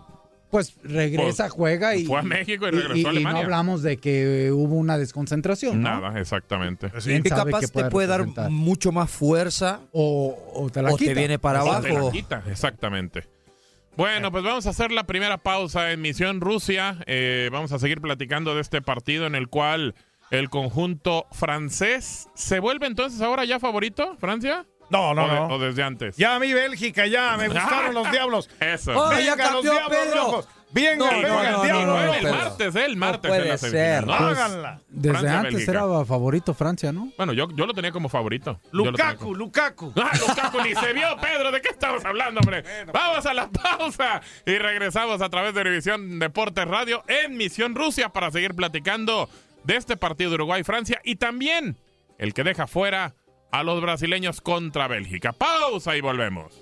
pues 0.51 0.77
regresa, 0.85 1.49
juega 1.49 1.97
y 1.97 2.05
fue 2.05 2.19
a 2.19 2.23
México 2.23 2.67
y 2.67 2.69
y- 2.69 2.71
regresó 2.73 2.93
a 2.95 2.99
y 2.99 3.03
no 3.05 3.09
Alemania. 3.09 3.43
hablamos 3.43 3.83
de 3.83 3.97
que 3.97 4.51
hubo 4.53 4.75
una 4.77 4.99
desconcentración, 4.99 5.81
¿no? 5.81 5.89
Nada, 6.01 6.21
exactamente. 6.21 6.89
Sí. 7.01 7.09
¿Quién 7.09 7.23
que 7.23 7.31
sabe 7.31 7.53
capaz 7.53 7.71
te 7.73 7.85
puede 7.89 8.07
dar 8.07 8.27
mucho 8.51 8.93
más 8.93 9.11
fuerza 9.11 9.81
O, 9.93 10.53
o 10.55 10.69
te 10.69 10.83
la 10.83 10.93
o 10.93 10.97
te 10.97 11.05
quita. 11.07 11.19
viene 11.19 11.39
para 11.39 11.65
O 11.65 11.69
abajo. 11.73 11.83
te 11.83 11.93
la 11.95 12.11
quita, 12.11 12.43
exactamente. 12.51 13.25
Bueno, 13.97 14.33
pues 14.33 14.43
vamos 14.43 14.67
a 14.67 14.71
hacer 14.71 14.91
la 14.91 15.05
primera 15.05 15.39
pausa 15.39 15.93
en 15.93 16.01
Misión 16.01 16.41
Rusia. 16.41 16.97
Eh, 17.07 17.51
vamos 17.53 17.73
a 17.73 17.79
seguir 17.79 18.01
platicando 18.01 18.55
de 18.55 18.63
este 18.63 18.81
partido 18.81 19.27
en 19.27 19.35
el 19.35 19.49
cual 19.49 19.95
el 20.31 20.49
conjunto 20.49 21.27
francés 21.33 22.29
se 22.35 22.59
vuelve 22.59 22.87
entonces 22.87 23.21
ahora 23.21 23.45
ya 23.45 23.61
favorito, 23.61 24.17
Francia. 24.19 24.67
No, 24.89 25.15
no, 25.15 25.25
o, 25.25 25.29
de- 25.29 25.35
no. 25.35 25.47
o 25.49 25.59
desde 25.59 25.83
antes. 25.83 26.17
Ya 26.17 26.35
a 26.37 26.39
mí 26.39 26.53
Bélgica, 26.53 27.07
ya, 27.07 27.37
me 27.37 27.49
gustaron 27.49 27.95
los 27.95 28.11
diablos. 28.11 28.49
Eso. 28.61 28.93
Oh, 28.95 29.13
ya 29.19 29.37
los 29.53 29.63
diablos 29.63 29.89
Pedro. 29.91 30.15
rojos. 30.17 30.49
Bien, 30.73 30.99
no, 30.99 31.11
el, 31.11 31.25
eh. 31.25 32.31
martes, 32.31 32.75
eh, 32.75 32.85
el 32.87 32.97
martes 32.97 33.29
puede 33.29 33.43
en 33.43 33.49
la 33.49 33.59
ser. 33.59 34.05
Pues, 34.05 34.21
háganla. 34.21 34.81
Desde 34.89 35.29
antes 35.29 35.69
era 35.69 35.83
favorito 36.05 36.55
Francia, 36.55 36.93
¿no? 36.93 37.13
Bueno, 37.17 37.35
yo, 37.35 37.49
yo 37.55 37.67
lo 37.67 37.75
tenía 37.75 37.93
como 37.93 38.09
favorito. 38.09 38.61
Lukaku. 38.73 39.35
Lukaku. 39.35 39.93
Ah, 40.03 40.11
Lukaku 40.19 40.61
ni 40.63 40.75
se 40.75 40.93
vio, 40.93 41.17
Pedro, 41.21 41.53
¿de 41.53 41.61
qué 41.61 41.69
estamos 41.69 42.05
hablando, 42.05 42.41
hombre? 42.41 42.65
Vamos 42.93 43.25
a 43.25 43.33
la 43.33 43.49
pausa 43.49 44.21
y 44.45 44.59
regresamos 44.59 45.23
a 45.23 45.29
través 45.29 45.55
de 45.55 45.63
Revisión 45.63 46.19
Deportes 46.19 46.67
Radio 46.67 47.05
en 47.07 47.37
Misión 47.37 47.75
Rusia 47.75 48.09
para 48.09 48.31
seguir 48.31 48.55
platicando 48.55 49.29
de 49.65 49.77
este 49.77 49.97
partido 49.97 50.31
de 50.31 50.35
Uruguay-Francia 50.37 51.01
y 51.05 51.17
también 51.17 51.79
el 52.19 52.35
que 52.35 52.43
deja 52.43 52.67
fuera 52.67 53.15
a 53.53 53.63
los 53.63 53.81
brasileños 53.81 54.41
contra 54.41 54.89
Bélgica. 54.89 55.33
Pausa 55.33 55.97
y 55.97 56.01
volvemos. 56.01 56.53